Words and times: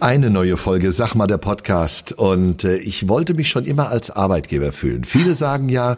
Eine 0.00 0.30
neue 0.30 0.56
Folge 0.56 0.92
Sag 0.92 1.16
mal 1.16 1.26
der 1.26 1.38
Podcast 1.38 2.12
und 2.12 2.62
äh, 2.62 2.76
ich 2.76 3.08
wollte 3.08 3.34
mich 3.34 3.48
schon 3.48 3.64
immer 3.64 3.88
als 3.88 4.12
Arbeitgeber 4.12 4.72
fühlen. 4.72 5.02
Viele 5.04 5.34
sagen 5.34 5.68
ja, 5.68 5.96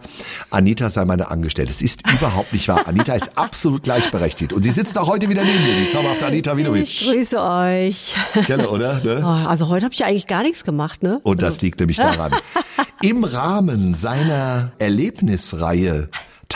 Anita 0.48 0.88
sei 0.88 1.04
meine 1.04 1.30
Angestellte. 1.30 1.70
Es 1.70 1.82
ist 1.82 2.00
überhaupt 2.10 2.54
nicht 2.54 2.66
wahr. 2.68 2.88
Anita 2.88 3.12
ist 3.12 3.36
absolut 3.36 3.82
gleichberechtigt 3.82 4.54
und 4.54 4.62
sie 4.62 4.70
sitzt 4.70 4.96
auch 4.98 5.06
heute 5.08 5.28
wieder 5.28 5.44
neben 5.44 5.62
mir, 5.64 5.84
die 5.84 5.90
zauberhafte 5.90 6.24
Anita 6.26 6.52
Ich 6.52 6.58
Widovic. 6.58 7.00
grüße 7.04 7.42
euch. 7.42 8.14
Kenne, 8.46 8.70
oder? 8.70 9.00
Ne? 9.04 9.20
Oh, 9.22 9.26
Also 9.48 9.68
heute 9.68 9.84
habe 9.84 9.94
ich 9.94 10.02
eigentlich 10.02 10.26
gar 10.26 10.44
nichts 10.44 10.64
gemacht, 10.64 11.02
ne? 11.02 11.20
Und 11.22 11.42
das 11.42 11.60
liegt 11.60 11.78
nämlich 11.80 11.98
daran. 11.98 12.32
Im 13.02 13.24
Rahmen 13.24 13.92
seiner 13.92 14.72
Erlebnisreihe 14.78 16.08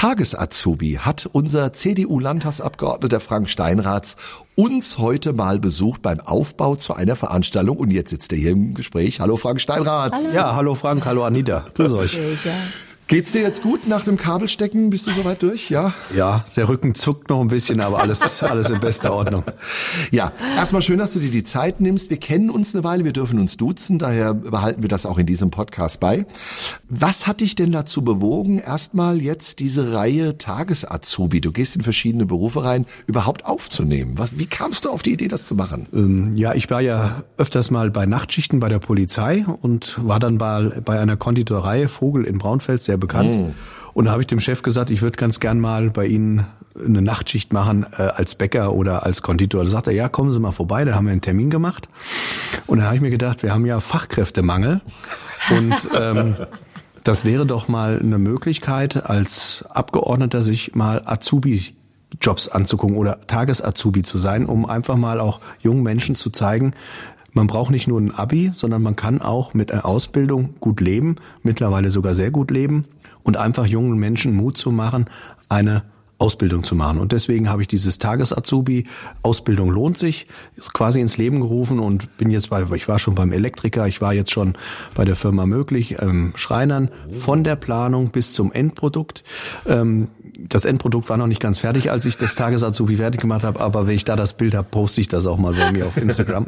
Tagesazubi 0.05 0.99
hat 1.01 1.31
unser 1.33 1.73
CDU-Landtagsabgeordneter 1.73 3.21
Frank 3.21 3.49
Steinratz 3.49 4.17
uns 4.55 4.99
heute 4.99 5.33
mal 5.33 5.59
besucht 5.59 6.03
beim 6.03 6.21
Aufbau 6.21 6.77
zu 6.77 6.93
einer 6.93 7.17
Veranstaltung 7.17 7.79
und 7.79 7.91
jetzt 7.91 8.11
sitzt 8.11 8.31
er 8.33 8.37
hier 8.37 8.51
im 8.51 8.75
Gespräch. 8.75 9.21
Hallo 9.21 9.39
Frank 9.39 9.63
Steinratz. 9.63 10.35
Ja, 10.35 10.57
hallo 10.57 10.75
Frank, 10.75 11.07
hallo 11.07 11.25
Anita. 11.25 11.65
Grüß 11.73 11.95
euch. 11.95 12.19
Ja. 12.45 12.53
Geht's 13.07 13.33
dir 13.33 13.43
jetzt 13.43 13.63
gut 13.63 13.87
nach 13.87 14.03
dem 14.05 14.17
Kabelstecken? 14.17 14.89
Bist 14.89 15.07
du 15.07 15.11
soweit 15.11 15.43
durch? 15.43 15.69
Ja? 15.69 15.93
Ja, 16.17 16.47
der 16.57 16.71
Rücken 16.71 16.95
zuckt 16.95 17.29
noch 17.29 17.43
ein 17.43 17.49
bisschen, 17.49 17.83
aber 17.83 18.01
alles, 18.01 18.43
alles 18.43 18.71
in 18.71 18.81
bester 18.81 19.13
Ordnung. 19.13 19.45
Ja, 20.11 20.33
erstmal 20.57 20.81
schön, 20.81 20.99
dass 20.99 21.13
du 21.13 21.19
dir 21.19 21.31
die 21.31 21.45
Zeit 21.45 21.83
nimmst. 21.83 22.09
Wir 22.09 22.17
kennen 22.17 22.49
uns 22.49 22.75
eine 22.75 22.83
Weile, 22.83 23.05
wir 23.05 23.13
dürfen 23.13 23.39
uns 23.39 23.59
duzen, 23.59 23.99
daher 23.99 24.33
behalten 24.33 24.81
wir 24.81 24.89
das 24.89 25.05
auch 25.05 25.19
in 25.19 25.27
diesem 25.27 25.51
Podcast 25.51 26.01
bei. 26.01 26.25
Was 26.89 27.27
hat 27.27 27.43
dich 27.43 27.55
denn 27.55 27.73
dazu 27.73 28.03
bewogen, 28.03 28.59
erstmal 28.59 29.21
jetzt 29.21 29.61
diese 29.61 29.93
Reihe 29.93 30.39
Tagesazubi, 30.39 31.43
du 31.43 31.53
gehst 31.53 31.77
in 31.77 31.83
verschiedene 31.83 32.25
Berufe 32.25 32.65
rein, 32.65 32.87
überhaupt 33.07 33.45
aufzunehmen? 33.45 34.15
Was, 34.17 34.39
wie 34.39 34.47
kamst 34.47 34.87
du 34.87 34.91
auf 34.91 35.03
die 35.03 35.13
Idee, 35.13 35.29
das 35.29 35.45
zu 35.47 35.55
machen? 35.55 35.89
Ähm, 35.93 36.37
Ja, 36.37 36.55
ich 36.55 36.71
war 36.71 36.81
ja 36.81 37.23
öfters 37.37 37.71
mal 37.71 37.91
bei 37.91 38.07
Nachtschichten 38.07 38.61
bei 38.61 38.71
der 38.71 38.79
Polizei 38.79 39.45
und 39.61 39.99
war 40.03 40.19
dann 40.19 40.39
bei, 40.39 40.81
bei 40.83 40.99
einer 40.99 41.19
Konditorei 41.19 41.87
Vogel 41.87 42.25
in 42.25 42.39
Braunfeld 42.39 42.83
sehr 42.95 42.99
bekannt. 42.99 43.55
Und 43.93 44.07
da 44.07 44.13
habe 44.13 44.23
ich 44.23 44.27
dem 44.27 44.41
Chef 44.41 44.63
gesagt, 44.63 44.91
ich 44.91 45.03
würde 45.03 45.17
ganz 45.17 45.41
gern 45.41 45.61
mal 45.61 45.91
bei 45.91 46.07
Ihnen 46.07 46.47
eine 46.77 47.03
Nachtschicht 47.03 47.53
machen 47.53 47.87
äh, 47.97 48.03
als 48.03 48.35
Bäcker 48.35 48.73
oder 48.73 49.05
als 49.05 49.23
Konditor. 49.23 49.65
Da 49.65 49.71
sagt 49.71 49.87
er, 49.87 49.93
ja, 49.93 50.09
kommen 50.09 50.33
Sie 50.33 50.41
mal 50.41 50.53
vorbei. 50.53 50.85
Da 50.85 50.95
haben 50.95 51.07
wir 51.07 51.13
einen 51.13 51.21
Termin 51.21 51.51
gemacht. 51.51 51.89
Und 52.67 52.79
dann 52.79 52.87
habe 52.87 52.97
ich 52.97 53.03
mir 53.03 53.11
gedacht, 53.11 53.43
wir 53.45 53.53
haben 53.53 53.67
ja 53.67 53.79
Fachkräftemangel. 53.79 54.81
Und 55.51 55.75
ähm, 56.01 56.35
das 57.05 57.25
wäre 57.25 57.47
doch 57.47 57.69
mal 57.69 58.01
eine 58.01 58.19
Möglichkeit, 58.19 59.05
als 59.09 59.65
Abgeordneter 59.69 60.43
sich 60.43 60.75
mal 60.75 61.03
Azubi 61.05 61.75
Jobs 62.21 62.49
anzugucken 62.49 62.97
oder 62.97 63.27
Tagesazubi 63.27 64.03
zu 64.03 64.19
sein, 64.19 64.47
um 64.47 64.67
einfach 64.67 64.97
mal 64.97 65.21
auch 65.21 65.41
jungen 65.61 65.83
Menschen 65.83 66.15
zu 66.15 66.31
zeigen, 66.31 66.75
man 67.35 67.47
braucht 67.47 67.71
nicht 67.71 67.89
nur 67.89 68.01
ein 68.01 68.13
Abi, 68.13 68.53
sondern 68.55 68.83
man 68.83 68.97
kann 68.97 69.21
auch 69.21 69.55
mit 69.55 69.71
einer 69.71 69.85
Ausbildung 69.85 70.55
gut 70.61 70.81
leben, 70.81 71.17
mittlerweile 71.43 71.91
sogar 71.91 72.15
sehr 72.15 72.31
gut 72.31 72.51
leben 72.51 72.87
und 73.23 73.37
einfach 73.37 73.67
jungen 73.67 73.99
Menschen 73.99 74.35
Mut 74.35 74.57
zu 74.57 74.71
machen, 74.71 75.07
eine 75.49 75.83
Ausbildung 76.19 76.63
zu 76.63 76.77
machen. 76.77 76.99
Und 76.99 77.13
deswegen 77.13 77.51
habe 77.51 77.63
ich 77.63 77.69
dieses 77.69 77.99
Tagesazubi, 77.99 78.87
Ausbildung 79.23 79.71
lohnt 79.71 79.99
sich, 79.99 80.29
ist 80.57 80.73
quasi 80.73 81.01
ins 81.01 81.19
Leben 81.19 81.41
gerufen 81.41 81.81
und 81.81 82.17
bin 82.17 82.31
jetzt 82.31 82.51
bei, 82.51 82.65
ich 82.75 82.89
war 82.89 82.99
schon 82.99 83.15
beim 83.15 83.33
Elektriker, 83.33 83.89
ich 83.89 84.01
war 84.01 84.15
jetzt 84.15 84.31
schon 84.31 84.55
bei 84.95 85.05
der 85.05 85.17
Firma 85.17 85.45
möglich, 85.45 85.97
ähm, 86.01 86.33
Schreinern, 86.37 86.89
von 87.19 87.43
der 87.43 87.57
Planung 87.57 88.11
bis 88.11 88.33
zum 88.33 88.53
Endprodukt. 88.53 89.25
Ähm, 89.67 90.09
das 90.37 90.65
Endprodukt 90.65 91.09
war 91.09 91.17
noch 91.17 91.27
nicht 91.27 91.41
ganz 91.41 91.59
fertig, 91.59 91.91
als 91.91 92.05
ich 92.05 92.17
das 92.17 92.35
Tagesazubi 92.35 92.97
fertig 92.97 93.21
gemacht 93.21 93.45
habe, 93.45 93.61
aber 93.61 93.87
wenn 93.87 93.95
ich 93.95 94.05
da 94.05 94.17
das 94.17 94.33
Bild 94.33 94.55
habe, 94.55 94.67
poste 94.71 95.01
ich 95.01 95.09
das 95.09 95.27
auch 95.27 95.39
mal 95.39 95.55
bei 95.55 95.73
mir 95.73 95.87
auf 95.87 95.97
Instagram. 95.97 96.47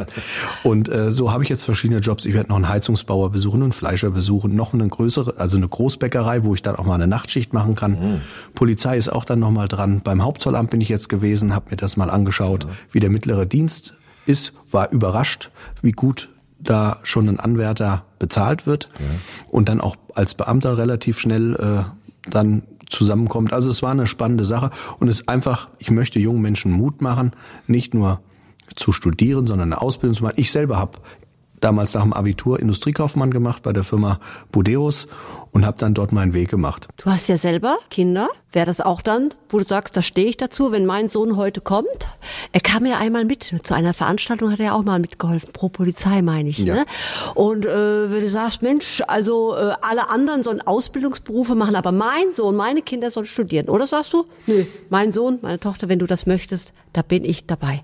Und 0.63 0.89
äh, 0.89 1.13
so 1.13 1.33
habe 1.33 1.45
ich 1.45 1.49
jetzt 1.49 1.65
verschiedene 1.65 2.01
Jobs. 2.01 2.25
Ich 2.25 2.35
werde 2.35 2.49
noch 2.49 2.57
einen 2.57 2.69
Heizungsbauer 2.69 3.31
besuchen, 3.31 3.63
einen 3.63 3.73
Fleischer 3.73 4.11
besuchen, 4.11 4.55
noch 4.55 4.75
eine 4.75 4.89
größere, 4.89 5.35
also 5.39 5.57
eine 5.57 5.69
Großbäckerei, 5.69 6.45
wo 6.45 6.55
ich 6.55 6.63
dann 6.63 6.77
auch 6.77 6.85
mal 6.85 6.95
eine 6.95 7.07
Nachtschicht 7.07 7.53
machen 7.53 7.75
kann. 7.75 8.21
Polizei 8.55 8.97
ist 8.97 9.09
auch 9.09 9.25
dann 9.25 9.39
noch 9.39 9.51
mal 9.51 9.69
dran. 9.69 10.01
Beim 10.03 10.23
Hauptzollamt 10.25 10.71
bin 10.71 10.81
ich 10.81 10.89
jetzt 10.89 11.09
gewesen, 11.09 11.55
habe 11.55 11.71
mir 11.71 11.77
das 11.77 11.97
mal 11.97 12.11
angeschaut, 12.11 12.67
wie 12.91 13.01
der 13.01 13.11
mittlere 13.11 13.47
Dienst 13.47 13.95
ist, 14.27 14.53
war 14.71 14.91
überrascht, 14.91 15.51
wie 15.83 15.93
gut 15.93 16.29
da 16.59 16.99
schon 17.03 17.29
ein 17.29 17.39
Anwärter 17.39 18.05
bezahlt 18.19 18.67
wird 18.67 18.89
und 19.49 19.69
dann 19.69 19.81
auch 19.81 19.97
als 20.15 20.35
Beamter 20.35 20.79
relativ 20.79 21.21
schnell 21.21 21.55
äh, 21.55 22.31
dann 22.31 22.63
zusammenkommt. 22.89 23.53
Also 23.53 23.71
es 23.71 23.83
war 23.83 23.91
eine 23.91 24.07
spannende 24.07 24.45
Sache 24.45 24.71
und 24.99 25.09
es 25.09 25.21
ist 25.21 25.29
einfach, 25.29 25.69
ich 25.79 25.91
möchte 25.91 26.19
jungen 26.19 26.43
Menschen 26.43 26.73
Mut 26.73 27.03
machen, 27.03 27.33
nicht 27.67 27.95
nur 27.95 28.21
zu 28.75 28.93
studieren, 28.93 29.47
sondern 29.47 29.73
eine 29.73 29.81
Ausbildung 29.81 30.15
zu 30.15 30.23
machen. 30.23 30.35
Ich 30.37 30.51
selber 30.51 30.79
habe 30.79 30.99
damals 31.67 31.95
nach 31.95 32.03
dem 32.03 32.13
Abitur 32.13 32.61
Industriekaufmann 32.61 33.33
gemacht 33.33 33.65
bei 33.65 33.73
der 33.73 33.83
Firma 33.83 34.21
Budeus 34.53 35.09
und 35.51 35.67
habe 35.67 35.77
dann 35.79 35.95
dort 35.95 36.13
meinen 36.13 36.33
Weg 36.33 36.49
gemacht. 36.49 36.87
Du 36.97 37.11
hast 37.11 37.29
ja 37.29 37.37
selber 37.37 37.79
Kinder. 37.91 38.29
Wäre 38.53 38.67
das 38.67 38.81
auch 38.81 39.03
dann, 39.03 39.31
wo 39.49 39.59
du 39.59 39.65
sagst, 39.65 39.97
da 39.97 40.03
stehe 40.03 40.29
ich 40.29 40.37
dazu, 40.37 40.71
wenn 40.71 40.87
mein 40.87 41.09
Sohn 41.09 41.37
heute 41.37 41.61
kommt? 41.61 42.09
Er 42.53 42.61
kam 42.61 42.87
ja 42.87 42.99
einmal 42.99 43.25
mit. 43.25 43.53
Zu 43.63 43.75
einer 43.75 43.95
Veranstaltung 43.95 44.53
hat 44.53 44.61
er 44.61 44.75
auch 44.77 44.85
mal 44.85 45.01
mitgeholfen. 45.01 45.53
Pro 45.53 45.69
Polizei, 45.69 46.23
meine 46.23 46.51
ich. 46.51 46.59
Ja. 46.59 46.75
Ne? 46.75 46.85
Und 47.35 47.67
äh, 47.67 48.13
wenn 48.13 48.21
du 48.21 48.29
sagst, 48.29 48.63
Mensch, 48.63 49.03
also 49.09 49.57
äh, 49.57 49.73
alle 49.83 50.09
anderen 50.09 50.45
sollen 50.45 50.61
Ausbildungsberufe 50.61 51.57
machen, 51.57 51.75
aber 51.75 51.91
mein 51.91 52.31
Sohn, 52.31 52.55
meine 52.55 52.81
Kinder 52.81 53.11
sollen 53.11 53.27
studieren. 53.27 53.69
Oder 53.69 53.87
sagst 53.87 54.13
du, 54.13 54.25
nö, 54.47 54.65
mein 54.89 55.11
Sohn, 55.11 55.41
meine 55.43 55.59
Tochter, 55.59 55.89
wenn 55.89 55.99
du 55.99 56.07
das 56.07 56.27
möchtest, 56.27 56.73
da 56.93 57.03
bin 57.03 57.25
ich 57.25 57.47
dabei. 57.47 57.83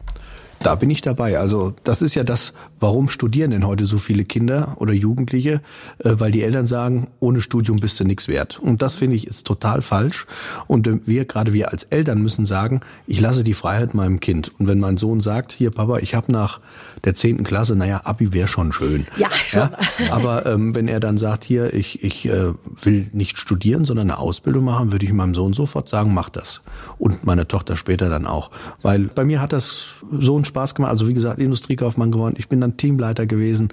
Da 0.62 0.76
bin 0.76 0.90
ich 0.90 1.00
dabei. 1.00 1.38
Also 1.38 1.74
das 1.82 2.02
ist 2.02 2.14
ja 2.14 2.22
das, 2.22 2.52
warum 2.78 3.08
studieren 3.08 3.50
denn 3.50 3.66
heute 3.66 3.84
so 3.84 3.98
viele 3.98 4.24
Kinder 4.24 4.76
oder 4.78 4.92
Jugendliche? 4.92 5.60
Äh, 5.98 6.14
weil 6.18 6.30
die 6.30 6.42
Eltern 6.42 6.66
sagen, 6.66 7.08
ohne 7.18 7.40
Studium 7.40 7.78
bist 7.78 7.98
du 7.98 8.04
nichts 8.04 8.28
wert. 8.28 8.60
Und 8.60 8.80
das 8.80 8.94
finde 8.94 9.16
ich 9.16 9.26
ist 9.26 9.44
total 9.44 9.82
falsch. 9.82 10.26
Und 10.68 10.86
äh, 10.86 11.00
wir, 11.04 11.24
gerade 11.24 11.52
wir 11.52 11.72
als 11.72 11.82
Eltern 11.84 12.22
müssen 12.22 12.46
sagen, 12.46 12.80
ich 13.08 13.20
lasse 13.20 13.42
die 13.42 13.54
Freiheit 13.54 13.94
meinem 13.94 14.20
Kind. 14.20 14.52
Und 14.58 14.68
wenn 14.68 14.78
mein 14.78 14.98
Sohn 14.98 15.18
sagt, 15.18 15.50
hier 15.50 15.72
Papa, 15.72 15.98
ich 15.98 16.14
habe 16.14 16.30
nach 16.30 16.60
der 17.04 17.14
zehnten 17.14 17.42
Klasse, 17.44 17.74
naja, 17.74 18.02
Abi 18.04 18.32
wäre 18.32 18.46
schon 18.46 18.72
schön. 18.72 19.06
Ja, 19.16 19.28
schon. 19.30 19.68
aber 20.10 20.46
ähm, 20.46 20.74
wenn 20.74 20.86
er 20.86 21.00
dann 21.00 21.18
sagt, 21.18 21.44
hier, 21.44 21.74
ich, 21.74 22.02
ich 22.04 22.26
äh, 22.26 22.52
will 22.82 23.08
nicht 23.12 23.38
studieren, 23.38 23.84
sondern 23.84 24.10
eine 24.10 24.18
Ausbildung 24.18 24.64
machen, 24.64 24.92
würde 24.92 25.04
ich 25.04 25.12
meinem 25.12 25.34
Sohn 25.34 25.52
sofort 25.52 25.88
sagen, 25.88 26.14
mach 26.14 26.28
das. 26.28 26.62
Und 26.98 27.24
meine 27.24 27.48
Tochter 27.48 27.76
später 27.76 28.08
dann 28.08 28.26
auch. 28.26 28.50
Weil 28.82 29.08
bei 29.08 29.24
mir 29.24 29.40
hat 29.40 29.52
das 29.52 29.86
so 30.10 30.36
einen 30.36 30.44
Spaß 30.44 30.74
gemacht. 30.74 30.90
Also 30.90 31.08
wie 31.08 31.14
gesagt, 31.14 31.40
Industriekaufmann 31.40 32.12
geworden. 32.12 32.34
Ich 32.38 32.48
bin 32.48 32.60
dann 32.60 32.76
Teamleiter 32.76 33.26
gewesen, 33.26 33.72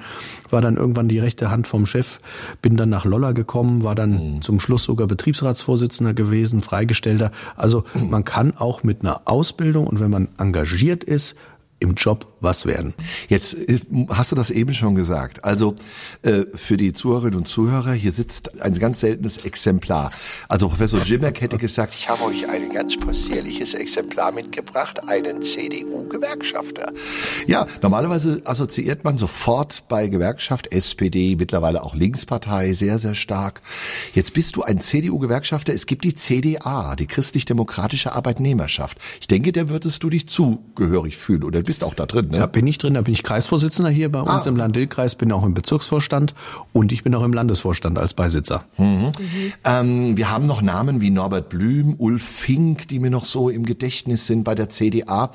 war 0.50 0.62
dann 0.62 0.78
irgendwann 0.78 1.08
die 1.08 1.20
rechte 1.20 1.52
Hand 1.52 1.68
vom 1.68 1.86
Chef, 1.86 2.18
bin 2.62 2.78
dann 2.78 2.90
nach 2.90 3.06
Lolla 3.06 3.34
gekommen, 3.34 3.84
war 3.84 3.96
dann 3.96 4.42
zum 4.42 4.60
Schluss 4.60 4.84
sogar 4.84 5.08
Betriebsratsvorsitzender 5.08 6.14
gewesen, 6.14 6.62
Freigestellter. 6.62 7.32
Also 7.56 7.84
man 7.94 8.26
kann 8.26 8.58
auch 8.58 8.84
mit 8.84 9.02
einer 9.02 9.22
Ausbildung 9.26 9.86
und 9.88 10.00
wenn 10.00 10.10
man 10.10 10.30
engagiert 10.38 11.04
ist, 11.04 11.36
im 11.80 11.96
Job 11.96 12.28
was 12.42 12.66
werden. 12.66 12.94
Jetzt 13.28 13.54
äh, 13.54 13.80
hast 14.10 14.32
du 14.32 14.36
das 14.36 14.50
eben 14.50 14.74
schon 14.74 14.96
gesagt. 14.96 15.44
Also 15.44 15.76
äh, 16.22 16.44
für 16.56 16.78
die 16.78 16.94
Zuhörerinnen 16.94 17.40
und 17.40 17.48
Zuhörer, 17.48 17.94
hier 17.94 18.12
sitzt 18.12 18.62
ein 18.62 18.74
ganz 18.76 19.02
seltenes 19.02 19.38
Exemplar. 19.38 20.12
Also 20.48 20.70
Professor 20.70 21.02
Jimmerk 21.02 21.42
hätte 21.42 21.58
gesagt, 21.58 21.94
ich 21.96 22.10
habe 22.10 22.24
euch 22.24 22.48
ein 22.48 22.70
ganz 22.70 22.98
possierliches 22.98 23.74
Exemplar 23.74 24.32
mitgebracht, 24.32 25.02
einen 25.08 25.42
CDU-Gewerkschafter. 25.42 26.92
Ja, 27.48 27.68
normalerweise 27.82 28.42
assoziiert 28.46 29.04
man 29.04 29.18
sofort 29.18 29.84
bei 29.88 30.08
Gewerkschaft, 30.08 30.72
SPD, 30.72 31.36
mittlerweile 31.36 31.84
auch 31.84 31.96
Linkspartei, 31.96 32.74
sehr, 32.74 33.00
sehr 33.00 33.16
stark. 33.16 33.62
Jetzt 34.14 34.34
bist 34.34 34.56
du 34.56 34.64
ein 34.64 34.80
CDU-Gewerkschafter. 34.80 35.74
Es 35.74 35.86
gibt 35.86 36.04
die 36.04 36.14
CDA, 36.14 36.96
die 36.96 37.08
Christlich-Demokratische 37.08 38.14
Arbeitnehmerschaft. 38.14 38.98
Ich 39.20 39.28
denke, 39.28 39.52
der 39.52 39.70
würdest 39.70 40.04
du 40.04 40.10
dich 40.10 40.28
zugehörig 40.28 41.18
fühlen 41.18 41.44
oder 41.44 41.62
bist 41.62 41.84
auch 41.84 41.94
da 41.94 42.06
drin, 42.06 42.29
ne? 42.32 42.40
Da 42.40 42.46
bin 42.46 42.66
ich 42.68 42.78
drin, 42.78 42.94
da 42.96 43.02
bin 43.02 43.14
ich 43.14 43.24
Kreisvorsitzender 43.24 43.90
hier 43.92 44.12
bei 44.12 44.22
uns 44.22 44.46
Ah. 44.46 44.50
im 44.50 44.56
Land-Dill-Kreis, 44.56 45.16
bin 45.16 45.32
auch 45.32 45.44
im 45.44 45.54
Bezirksvorstand 45.54 46.34
und 46.74 46.92
ich 46.92 47.04
bin 47.04 47.14
auch 47.16 47.24
im 47.24 47.34
Landesvorstand 47.34 47.98
als 47.98 48.14
Beisitzer. 48.14 48.64
Ähm, 49.64 50.18
wir 50.18 50.30
haben 50.32 50.48
noch 50.48 50.62
Namen 50.62 51.02
wie 51.02 51.10
Norbert 51.10 51.50
Blüm, 51.50 51.96
Ulf 51.98 52.24
Fink, 52.24 52.88
die 52.88 53.00
mir 53.00 53.10
noch 53.10 53.26
so 53.26 53.50
im 53.50 53.66
Gedächtnis 53.66 54.28
sind 54.28 54.44
bei 54.44 54.56
der 54.56 54.70
CDA. 54.70 55.32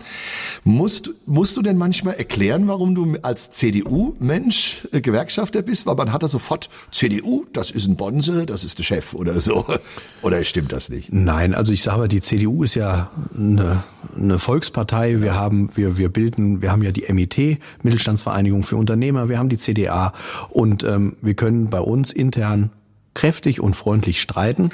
Musst, 0.64 1.10
musst 1.26 1.56
du 1.56 1.62
denn 1.62 1.76
manchmal 1.78 2.14
erklären, 2.14 2.68
warum 2.68 2.94
du 2.94 3.16
als 3.22 3.50
CDU-Mensch 3.50 4.88
äh, 4.92 5.00
Gewerkschafter 5.00 5.62
bist? 5.62 5.86
Weil 5.86 5.94
man 5.94 6.12
hat 6.12 6.22
da 6.22 6.28
sofort 6.28 6.68
CDU, 6.90 7.44
das 7.52 7.70
ist 7.70 7.86
ein 7.86 7.96
Bonse, 7.96 8.46
das 8.46 8.64
ist 8.64 8.78
der 8.78 8.84
Chef 8.84 9.14
oder 9.14 9.40
so. 9.40 9.64
Oder 10.22 10.42
stimmt 10.44 10.72
das 10.72 10.88
nicht? 10.88 11.12
Nein, 11.12 11.54
also 11.54 11.72
ich 11.72 11.82
sage 11.82 11.98
mal, 11.98 12.08
die 12.08 12.22
CDU 12.22 12.62
ist 12.64 12.74
ja 12.74 13.10
eine, 13.36 13.82
eine 14.16 14.38
Volkspartei. 14.38 15.20
Wir 15.20 15.34
haben, 15.34 15.68
wir, 15.76 15.98
wir 15.98 16.08
bilden, 16.08 16.62
wir 16.62 16.72
haben 16.72 16.82
ja 16.84 16.92
die 16.92 17.12
MIT, 17.12 17.58
Mittelstandsvereinigung 17.82 18.62
für 18.62 18.76
Unternehmer, 18.76 19.28
wir 19.28 19.38
haben 19.38 19.48
die 19.48 19.58
CDA 19.58 20.12
und 20.50 20.84
ähm, 20.84 21.16
wir 21.20 21.34
können 21.34 21.70
bei 21.70 21.80
uns 21.80 22.12
intern 22.12 22.70
kräftig 23.14 23.60
und 23.60 23.74
freundlich 23.74 24.20
streiten, 24.20 24.70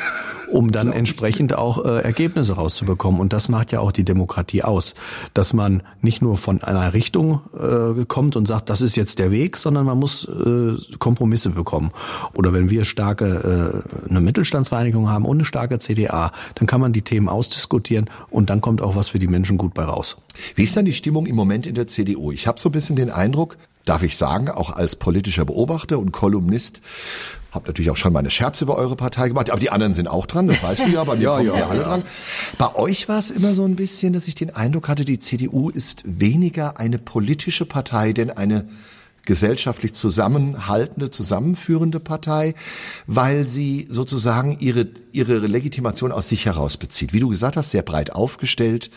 um 0.50 0.72
dann 0.72 0.92
entsprechend 0.92 1.54
auch 1.54 1.84
äh, 1.84 2.00
Ergebnisse 2.02 2.54
rauszubekommen. 2.54 3.20
Und 3.20 3.32
das 3.32 3.48
macht 3.48 3.72
ja 3.72 3.80
auch 3.80 3.92
die 3.92 4.04
Demokratie 4.04 4.62
aus, 4.62 4.94
dass 5.34 5.52
man 5.52 5.82
nicht 6.02 6.22
nur 6.22 6.36
von 6.36 6.62
einer 6.62 6.92
Richtung 6.92 7.40
äh, 7.54 8.04
kommt 8.04 8.36
und 8.36 8.46
sagt, 8.46 8.70
das 8.70 8.82
ist 8.82 8.96
jetzt 8.96 9.18
der 9.18 9.30
Weg, 9.30 9.56
sondern 9.56 9.86
man 9.86 9.98
muss 9.98 10.26
äh, 10.28 10.76
Kompromisse 10.98 11.50
bekommen. 11.50 11.90
Oder 12.34 12.52
wenn 12.52 12.70
wir 12.70 12.84
starke 12.84 13.84
äh, 14.06 14.10
eine 14.10 14.20
Mittelstandsvereinigung 14.20 15.08
haben 15.08 15.24
und 15.24 15.38
eine 15.38 15.44
starke 15.44 15.78
CDA, 15.78 16.32
dann 16.54 16.66
kann 16.66 16.80
man 16.80 16.92
die 16.92 17.02
Themen 17.02 17.28
ausdiskutieren 17.28 18.10
und 18.30 18.50
dann 18.50 18.60
kommt 18.60 18.82
auch 18.82 18.96
was 18.96 19.10
für 19.10 19.18
die 19.18 19.28
Menschen 19.28 19.58
gut 19.58 19.74
bei 19.74 19.84
raus. 19.84 20.16
Wie 20.54 20.64
ist 20.64 20.76
dann 20.76 20.84
die 20.84 20.92
Stimmung 20.92 21.26
im 21.26 21.36
Moment 21.36 21.66
in 21.66 21.74
der 21.74 21.86
CDU? 21.86 22.32
Ich 22.32 22.46
habe 22.46 22.60
so 22.60 22.68
ein 22.68 22.72
bisschen 22.72 22.96
den 22.96 23.10
Eindruck, 23.10 23.56
darf 23.84 24.02
ich 24.02 24.16
sagen, 24.16 24.48
auch 24.48 24.70
als 24.70 24.96
politischer 24.96 25.44
Beobachter 25.44 25.98
und 25.98 26.12
Kolumnist, 26.12 26.80
habe 27.52 27.66
natürlich 27.66 27.90
auch 27.90 27.96
schon 27.96 28.12
meine 28.12 28.30
Scherze 28.30 28.64
über 28.64 28.76
eure 28.76 28.96
Partei 28.96 29.28
gemacht, 29.28 29.50
aber 29.50 29.58
die 29.58 29.70
anderen 29.70 29.94
sind 29.94 30.06
auch 30.06 30.26
dran, 30.26 30.39
das 30.46 30.62
weißt 30.62 30.86
du 30.86 30.90
ja, 30.90 31.04
bei 31.04 31.16
mir 31.16 31.22
Ja, 31.30 31.36
kommen 31.36 31.46
ja, 31.46 31.52
sie 31.52 31.62
alle 31.62 31.80
ja. 31.80 31.84
dran. 31.86 32.02
Bei 32.58 32.74
euch 32.74 33.08
war 33.08 33.18
es 33.18 33.30
immer 33.30 33.54
so 33.54 33.64
ein 33.64 33.76
bisschen, 33.76 34.12
dass 34.12 34.28
ich 34.28 34.34
den 34.34 34.50
Eindruck 34.54 34.88
hatte, 34.88 35.04
die 35.04 35.18
CDU 35.18 35.70
ist 35.70 36.02
weniger 36.04 36.78
eine 36.78 36.98
politische 36.98 37.66
Partei, 37.66 38.12
denn 38.12 38.30
eine 38.30 38.66
gesellschaftlich 39.30 39.94
zusammenhaltende, 39.94 41.08
zusammenführende 41.08 42.00
Partei, 42.00 42.54
weil 43.06 43.46
sie 43.46 43.86
sozusagen 43.88 44.56
ihre, 44.58 44.88
ihre 45.12 45.38
Legitimation 45.38 46.10
aus 46.10 46.28
sich 46.28 46.46
heraus 46.46 46.76
bezieht. 46.76 47.12
Wie 47.12 47.20
du 47.20 47.28
gesagt 47.28 47.56
hast, 47.56 47.70
sehr 47.70 47.82
breit 47.82 48.12
aufgestellt. 48.12 48.90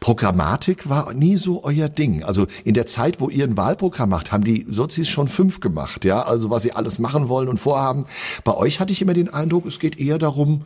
Programmatik 0.00 0.88
war 0.88 1.12
nie 1.12 1.36
so 1.36 1.62
euer 1.62 1.90
Ding. 1.90 2.24
Also 2.24 2.46
in 2.64 2.72
der 2.72 2.86
Zeit, 2.86 3.20
wo 3.20 3.28
ihr 3.28 3.44
ein 3.44 3.58
Wahlprogramm 3.58 4.08
macht, 4.08 4.32
haben 4.32 4.44
die 4.44 4.64
Sozis 4.66 5.10
schon 5.10 5.28
fünf 5.28 5.60
gemacht, 5.60 6.06
ja. 6.06 6.22
Also 6.22 6.48
was 6.48 6.62
sie 6.62 6.72
alles 6.72 6.98
machen 6.98 7.28
wollen 7.28 7.48
und 7.48 7.60
vorhaben. 7.60 8.06
Bei 8.44 8.54
euch 8.54 8.80
hatte 8.80 8.94
ich 8.94 9.02
immer 9.02 9.12
den 9.12 9.28
Eindruck, 9.28 9.66
es 9.66 9.78
geht 9.78 10.00
eher 10.00 10.16
darum, 10.16 10.62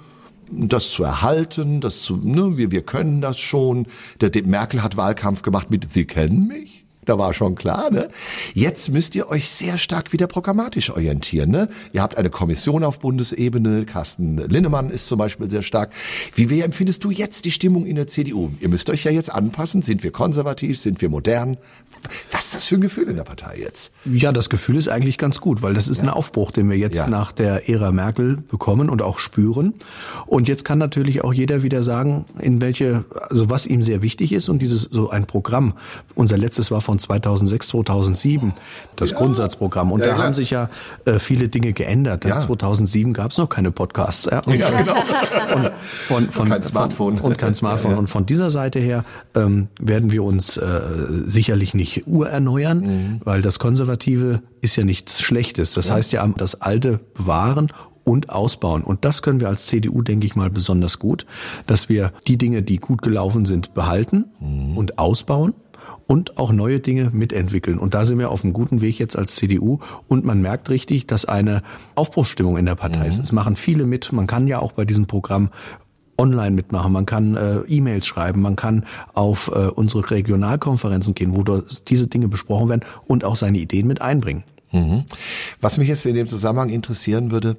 das 0.52 0.88
zu 0.88 1.02
erhalten, 1.02 1.80
das 1.80 2.02
zu, 2.02 2.16
ne, 2.16 2.56
wir, 2.56 2.70
wir 2.70 2.82
können 2.82 3.20
das 3.20 3.40
schon. 3.40 3.88
Der, 4.20 4.30
der 4.30 4.46
Merkel 4.46 4.84
hat 4.84 4.96
Wahlkampf 4.96 5.42
gemacht 5.42 5.68
mit 5.68 5.92
Sie 5.92 6.04
kennen 6.04 6.46
mich. 6.46 6.86
Da 7.10 7.18
war 7.18 7.34
schon 7.34 7.56
klar, 7.56 7.90
ne? 7.90 8.08
Jetzt 8.54 8.90
müsst 8.90 9.16
ihr 9.16 9.28
euch 9.28 9.48
sehr 9.48 9.78
stark 9.78 10.12
wieder 10.12 10.28
programmatisch 10.28 10.90
orientieren, 10.90 11.50
ne? 11.50 11.68
Ihr 11.92 12.02
habt 12.02 12.16
eine 12.16 12.30
Kommission 12.30 12.84
auf 12.84 13.00
Bundesebene, 13.00 13.84
Carsten 13.84 14.36
Linnemann 14.36 14.90
ist 14.90 15.08
zum 15.08 15.18
Beispiel 15.18 15.50
sehr 15.50 15.62
stark. 15.62 15.90
Wie, 16.36 16.50
wie 16.50 16.60
empfindest 16.60 17.02
du 17.02 17.10
jetzt 17.10 17.46
die 17.46 17.50
Stimmung 17.50 17.84
in 17.84 17.96
der 17.96 18.06
CDU? 18.06 18.50
Ihr 18.60 18.68
müsst 18.68 18.88
euch 18.90 19.02
ja 19.02 19.10
jetzt 19.10 19.34
anpassen. 19.34 19.82
Sind 19.82 20.04
wir 20.04 20.12
konservativ? 20.12 20.78
Sind 20.78 21.00
wir 21.00 21.08
modern? 21.08 21.56
Was 22.30 22.44
ist 22.46 22.54
das 22.54 22.64
für 22.66 22.76
ein 22.76 22.80
Gefühl 22.80 23.08
in 23.08 23.16
der 23.16 23.24
Partei 23.24 23.58
jetzt? 23.60 23.92
Ja, 24.04 24.30
das 24.32 24.48
Gefühl 24.48 24.76
ist 24.76 24.88
eigentlich 24.88 25.18
ganz 25.18 25.40
gut, 25.40 25.60
weil 25.62 25.74
das 25.74 25.88
ist 25.88 26.00
ein 26.00 26.08
Aufbruch, 26.08 26.50
den 26.52 26.70
wir 26.70 26.78
jetzt 26.78 26.96
Ja. 26.96 27.08
nach 27.08 27.32
der 27.32 27.68
Ära 27.68 27.90
Merkel 27.92 28.36
bekommen 28.36 28.88
und 28.88 29.02
auch 29.02 29.18
spüren. 29.18 29.74
Und 30.26 30.46
jetzt 30.48 30.64
kann 30.64 30.78
natürlich 30.78 31.24
auch 31.24 31.34
jeder 31.34 31.62
wieder 31.64 31.82
sagen, 31.82 32.24
in 32.38 32.60
welche, 32.62 33.04
also 33.28 33.50
was 33.50 33.66
ihm 33.66 33.82
sehr 33.82 34.00
wichtig 34.00 34.32
ist 34.32 34.48
und 34.48 34.60
dieses 34.62 34.82
so 34.82 35.10
ein 35.10 35.26
Programm. 35.26 35.74
Unser 36.14 36.38
letztes 36.38 36.70
war 36.70 36.80
von 36.80 36.99
2006, 37.00 37.68
2007, 37.68 38.52
das 38.96 39.14
Grundsatzprogramm. 39.14 39.92
Und 39.92 40.00
Ja, 40.00 40.06
da 40.06 40.12
klar. 40.14 40.26
haben 40.26 40.34
sich 40.34 40.50
ja 40.50 40.68
äh, 41.04 41.18
viele 41.18 41.48
Dinge 41.48 41.72
geändert. 41.72 42.24
Ja. 42.24 42.38
2007 42.38 43.12
gab 43.12 43.32
es 43.32 43.38
noch 43.38 43.48
keine 43.48 43.70
Podcasts. 43.70 44.26
Ja, 44.30 44.40
und, 44.46 44.54
Ja, 44.54 44.70
genau. 44.70 44.94
und 45.56 45.70
von, 46.06 46.30
von, 46.30 46.48
kein 46.48 46.62
Smartphone. 46.62 47.18
Von, 47.18 47.30
und 47.32 47.38
kein 47.38 47.54
Smartphone. 47.54 47.96
Und 47.96 48.06
von 48.08 48.26
dieser 48.26 48.50
Seite 48.50 48.78
her 48.78 49.04
ähm, 49.34 49.68
werden 49.80 50.10
wir 50.12 50.22
uns 50.24 50.56
äh, 50.56 50.80
sicherlich 51.26 51.74
nicht 51.74 52.06
urerneuern, 52.06 52.80
Mhm. 52.80 53.20
weil 53.24 53.42
das 53.42 53.58
Konservative 53.58 54.42
ist 54.60 54.76
ja 54.76 54.84
nichts 54.84 55.20
Schlechtes. 55.22 55.72
Das 55.74 55.90
heißt 55.90 56.12
ja, 56.12 56.26
das 56.36 56.60
Alte 56.60 57.00
bewahren 57.14 57.72
und 58.04 58.30
ausbauen. 58.30 58.82
Und 58.82 59.04
das 59.04 59.22
können 59.22 59.40
wir 59.40 59.48
als 59.48 59.66
CDU, 59.66 60.02
denke 60.02 60.26
ich 60.26 60.34
mal, 60.34 60.50
besonders 60.50 60.98
gut, 60.98 61.26
dass 61.66 61.88
wir 61.88 62.12
die 62.26 62.38
Dinge, 62.38 62.62
die 62.62 62.78
gut 62.78 63.02
gelaufen 63.02 63.44
sind, 63.44 63.74
behalten 63.74 64.24
Mhm. 64.40 64.76
und 64.76 64.98
ausbauen 64.98 65.54
und 66.10 66.38
auch 66.38 66.50
neue 66.50 66.80
Dinge 66.80 67.10
mitentwickeln. 67.12 67.78
Und 67.78 67.94
da 67.94 68.04
sind 68.04 68.18
wir 68.18 68.32
auf 68.32 68.42
einem 68.42 68.52
guten 68.52 68.80
Weg 68.80 68.98
jetzt 68.98 69.14
als 69.14 69.36
CDU. 69.36 69.78
Und 70.08 70.24
man 70.24 70.42
merkt 70.42 70.68
richtig, 70.68 71.06
dass 71.06 71.24
eine 71.24 71.62
Aufbruchsstimmung 71.94 72.56
in 72.56 72.66
der 72.66 72.74
Partei 72.74 73.06
ist. 73.06 73.20
Es 73.20 73.30
machen 73.30 73.54
viele 73.54 73.84
mit. 73.84 74.10
Man 74.10 74.26
kann 74.26 74.48
ja 74.48 74.58
auch 74.58 74.72
bei 74.72 74.84
diesem 74.84 75.06
Programm 75.06 75.50
online 76.18 76.50
mitmachen, 76.50 76.92
man 76.92 77.06
kann 77.06 77.36
äh, 77.36 77.60
E-Mails 77.60 78.06
schreiben, 78.06 78.42
man 78.42 78.54
kann 78.54 78.84
auf 79.14 79.52
äh, 79.54 79.68
unsere 79.68 80.10
Regionalkonferenzen 80.10 81.14
gehen, 81.14 81.34
wo 81.34 81.62
diese 81.88 82.08
Dinge 82.08 82.28
besprochen 82.28 82.68
werden 82.68 82.84
und 83.06 83.24
auch 83.24 83.36
seine 83.36 83.56
Ideen 83.56 83.86
mit 83.86 84.02
einbringen. 84.02 84.42
Mhm. 84.72 85.04
Was 85.60 85.78
mich 85.78 85.88
jetzt 85.88 86.06
in 86.06 86.14
dem 86.14 86.28
Zusammenhang 86.28 86.70
interessieren 86.70 87.30
würde, 87.30 87.56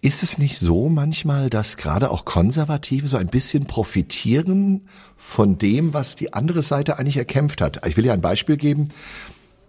ist 0.00 0.22
es 0.22 0.38
nicht 0.38 0.58
so 0.58 0.88
manchmal, 0.88 1.50
dass 1.50 1.76
gerade 1.76 2.10
auch 2.10 2.24
Konservative 2.24 3.08
so 3.08 3.18
ein 3.18 3.26
bisschen 3.26 3.66
profitieren 3.66 4.88
von 5.16 5.58
dem, 5.58 5.92
was 5.92 6.16
die 6.16 6.32
andere 6.32 6.62
Seite 6.62 6.98
eigentlich 6.98 7.18
erkämpft 7.18 7.60
hat? 7.60 7.86
Ich 7.86 7.96
will 7.96 8.06
ja 8.06 8.14
ein 8.14 8.22
Beispiel 8.22 8.56
geben 8.56 8.88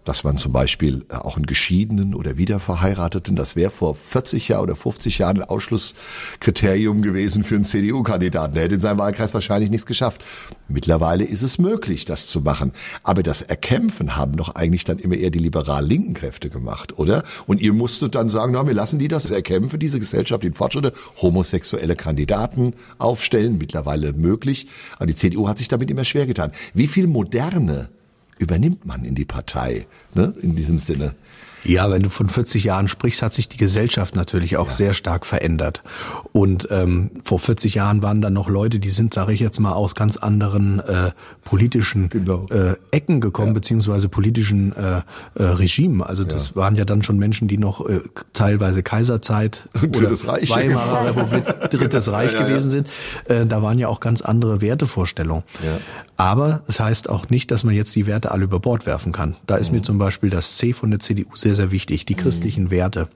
dass 0.08 0.24
man 0.24 0.38
zum 0.38 0.52
Beispiel 0.52 1.04
äh, 1.10 1.16
auch 1.16 1.36
einen 1.36 1.44
Geschiedenen 1.44 2.14
oder 2.14 2.38
Wiederverheirateten, 2.38 3.36
das 3.36 3.56
wäre 3.56 3.70
vor 3.70 3.94
40 3.94 4.48
Jahren 4.48 4.62
oder 4.62 4.74
50 4.74 5.18
Jahren 5.18 5.42
ein 5.42 5.48
Ausschlusskriterium 5.48 7.02
gewesen 7.02 7.44
für 7.44 7.56
einen 7.56 7.64
CDU-Kandidaten. 7.64 8.54
Der 8.54 8.64
hätte 8.64 8.76
in 8.76 8.80
seinem 8.80 8.98
Wahlkreis 8.98 9.34
wahrscheinlich 9.34 9.70
nichts 9.70 9.84
geschafft. 9.84 10.24
Mittlerweile 10.66 11.24
ist 11.24 11.42
es 11.42 11.58
möglich, 11.58 12.06
das 12.06 12.26
zu 12.26 12.40
machen. 12.40 12.72
Aber 13.02 13.22
das 13.22 13.42
Erkämpfen 13.42 14.16
haben 14.16 14.36
doch 14.36 14.54
eigentlich 14.54 14.84
dann 14.84 14.98
immer 14.98 15.16
eher 15.16 15.30
die 15.30 15.40
liberal-linken 15.40 16.14
Kräfte 16.14 16.48
gemacht, 16.48 16.98
oder? 16.98 17.22
Und 17.46 17.60
ihr 17.60 17.74
musstet 17.74 18.14
dann 18.14 18.30
sagen, 18.30 18.54
na, 18.54 18.66
wir 18.66 18.74
lassen 18.74 18.98
die 18.98 19.08
das 19.08 19.30
erkämpfen, 19.30 19.78
diese 19.78 20.00
gesellschaftlichen 20.00 20.54
Fortschritte, 20.54 20.94
homosexuelle 21.20 21.96
Kandidaten 21.96 22.72
aufstellen, 22.96 23.58
mittlerweile 23.58 24.14
möglich. 24.14 24.68
Aber 24.96 25.06
die 25.06 25.14
CDU 25.14 25.48
hat 25.48 25.58
sich 25.58 25.68
damit 25.68 25.90
immer 25.90 26.04
schwer 26.04 26.26
getan. 26.26 26.52
Wie 26.72 26.86
viel 26.86 27.06
Moderne 27.06 27.90
übernimmt 28.38 28.86
man 28.86 29.04
in 29.04 29.14
die 29.14 29.24
Partei, 29.24 29.86
ne, 30.14 30.32
in 30.40 30.56
diesem 30.56 30.78
Sinne. 30.78 31.14
Ja, 31.64 31.90
wenn 31.90 32.02
du 32.02 32.10
von 32.10 32.28
40 32.28 32.64
Jahren 32.64 32.88
sprichst, 32.88 33.22
hat 33.22 33.34
sich 33.34 33.48
die 33.48 33.56
Gesellschaft 33.56 34.14
natürlich 34.16 34.56
auch 34.56 34.70
sehr 34.70 34.92
stark 34.92 35.26
verändert. 35.26 35.82
Und 36.32 36.68
ähm, 36.70 37.10
vor 37.24 37.38
40 37.40 37.74
Jahren 37.74 38.02
waren 38.02 38.20
dann 38.20 38.32
noch 38.32 38.48
Leute, 38.48 38.78
die 38.78 38.90
sind, 38.90 39.12
sage 39.14 39.32
ich 39.32 39.40
jetzt 39.40 39.58
mal, 39.60 39.72
aus 39.72 39.94
ganz 39.94 40.16
anderen 40.16 40.78
äh, 40.80 41.10
politischen 41.44 42.08
Genau. 42.08 42.46
äh, 42.50 42.74
Ecken 42.90 43.20
gekommen, 43.20 43.54
beziehungsweise 43.54 44.08
politischen 44.08 44.74
äh, 44.76 45.02
äh, 45.34 45.42
Regimen. 45.42 46.02
Also 46.02 46.24
das 46.24 46.54
waren 46.56 46.76
ja 46.76 46.84
dann 46.84 47.02
schon 47.02 47.18
Menschen, 47.18 47.48
die 47.48 47.58
noch 47.58 47.86
äh, 47.88 48.00
teilweise 48.32 48.82
Kaiserzeit 48.82 49.68
Reich. 49.74 50.50
Weimarer 50.50 51.06
Republik, 51.08 51.44
Drittes 51.70 52.10
Reich 52.12 52.32
Ja, 52.32 52.38
ja, 52.40 52.42
ja. 52.44 52.48
gewesen 52.48 52.70
sind. 52.70 52.86
Äh, 53.26 53.46
da 53.46 53.62
waren 53.62 53.78
ja 53.78 53.88
auch 53.88 54.00
ganz 54.00 54.22
andere 54.22 54.60
Wertevorstellungen. 54.60 55.44
Ja. 55.64 55.78
Aber 56.16 56.62
es 56.66 56.80
heißt 56.80 57.08
auch 57.08 57.30
nicht, 57.30 57.50
dass 57.50 57.62
man 57.64 57.74
jetzt 57.74 57.94
die 57.94 58.06
Werte 58.06 58.32
alle 58.32 58.44
über 58.44 58.58
Bord 58.58 58.86
werfen 58.86 59.12
kann. 59.12 59.36
Da 59.46 59.56
ist 59.56 59.70
mir 59.72 59.82
zum 59.82 59.98
Beispiel 59.98 60.30
das 60.30 60.56
C 60.56 60.72
von 60.72 60.90
der 60.90 60.98
CDU 61.00 61.36
sehr, 61.36 61.47
sehr 61.54 61.70
wichtig, 61.70 62.06
die 62.06 62.14
christlichen 62.14 62.70
Werte. 62.70 63.08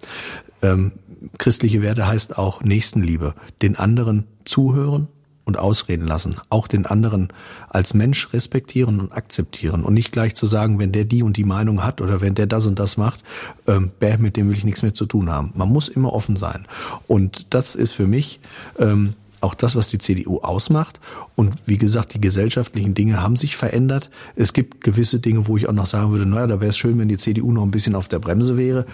Ähm, 0.62 0.92
christliche 1.38 1.82
Werte 1.82 2.06
heißt 2.06 2.38
auch 2.38 2.62
Nächstenliebe, 2.62 3.34
den 3.62 3.76
anderen 3.76 4.24
zuhören 4.44 5.08
und 5.44 5.58
ausreden 5.58 6.06
lassen, 6.06 6.36
auch 6.50 6.68
den 6.68 6.86
anderen 6.86 7.28
als 7.68 7.94
Mensch 7.94 8.32
respektieren 8.32 9.00
und 9.00 9.12
akzeptieren 9.12 9.82
und 9.82 9.94
nicht 9.94 10.12
gleich 10.12 10.34
zu 10.34 10.46
sagen, 10.46 10.78
wenn 10.78 10.92
der 10.92 11.04
die 11.04 11.22
und 11.22 11.36
die 11.36 11.44
Meinung 11.44 11.82
hat 11.82 12.00
oder 12.00 12.20
wenn 12.20 12.34
der 12.34 12.46
das 12.46 12.66
und 12.66 12.78
das 12.78 12.96
macht, 12.96 13.24
ähm, 13.66 13.90
bäh, 13.98 14.18
mit 14.18 14.36
dem 14.36 14.48
will 14.48 14.56
ich 14.56 14.64
nichts 14.64 14.82
mehr 14.82 14.94
zu 14.94 15.06
tun 15.06 15.30
haben. 15.30 15.52
Man 15.56 15.68
muss 15.68 15.88
immer 15.88 16.12
offen 16.12 16.36
sein. 16.36 16.66
Und 17.08 17.46
das 17.50 17.74
ist 17.74 17.92
für 17.92 18.06
mich 18.06 18.40
ähm, 18.78 19.14
auch 19.42 19.54
das, 19.54 19.76
was 19.76 19.88
die 19.88 19.98
CDU 19.98 20.38
ausmacht. 20.38 21.00
Und 21.34 21.54
wie 21.66 21.78
gesagt, 21.78 22.14
die 22.14 22.20
gesellschaftlichen 22.20 22.94
Dinge 22.94 23.22
haben 23.22 23.36
sich 23.36 23.56
verändert. 23.56 24.10
Es 24.36 24.52
gibt 24.52 24.82
gewisse 24.82 25.20
Dinge, 25.20 25.46
wo 25.48 25.56
ich 25.56 25.68
auch 25.68 25.72
noch 25.72 25.86
sagen 25.86 26.10
würde, 26.10 26.26
naja, 26.26 26.46
da 26.46 26.60
wäre 26.60 26.70
es 26.70 26.76
schön, 26.76 26.98
wenn 26.98 27.08
die 27.08 27.18
CDU 27.18 27.52
noch 27.52 27.62
ein 27.62 27.70
bisschen 27.70 27.94
auf 27.94 28.08
der 28.08 28.18
Bremse 28.18 28.56
wäre. 28.56 28.86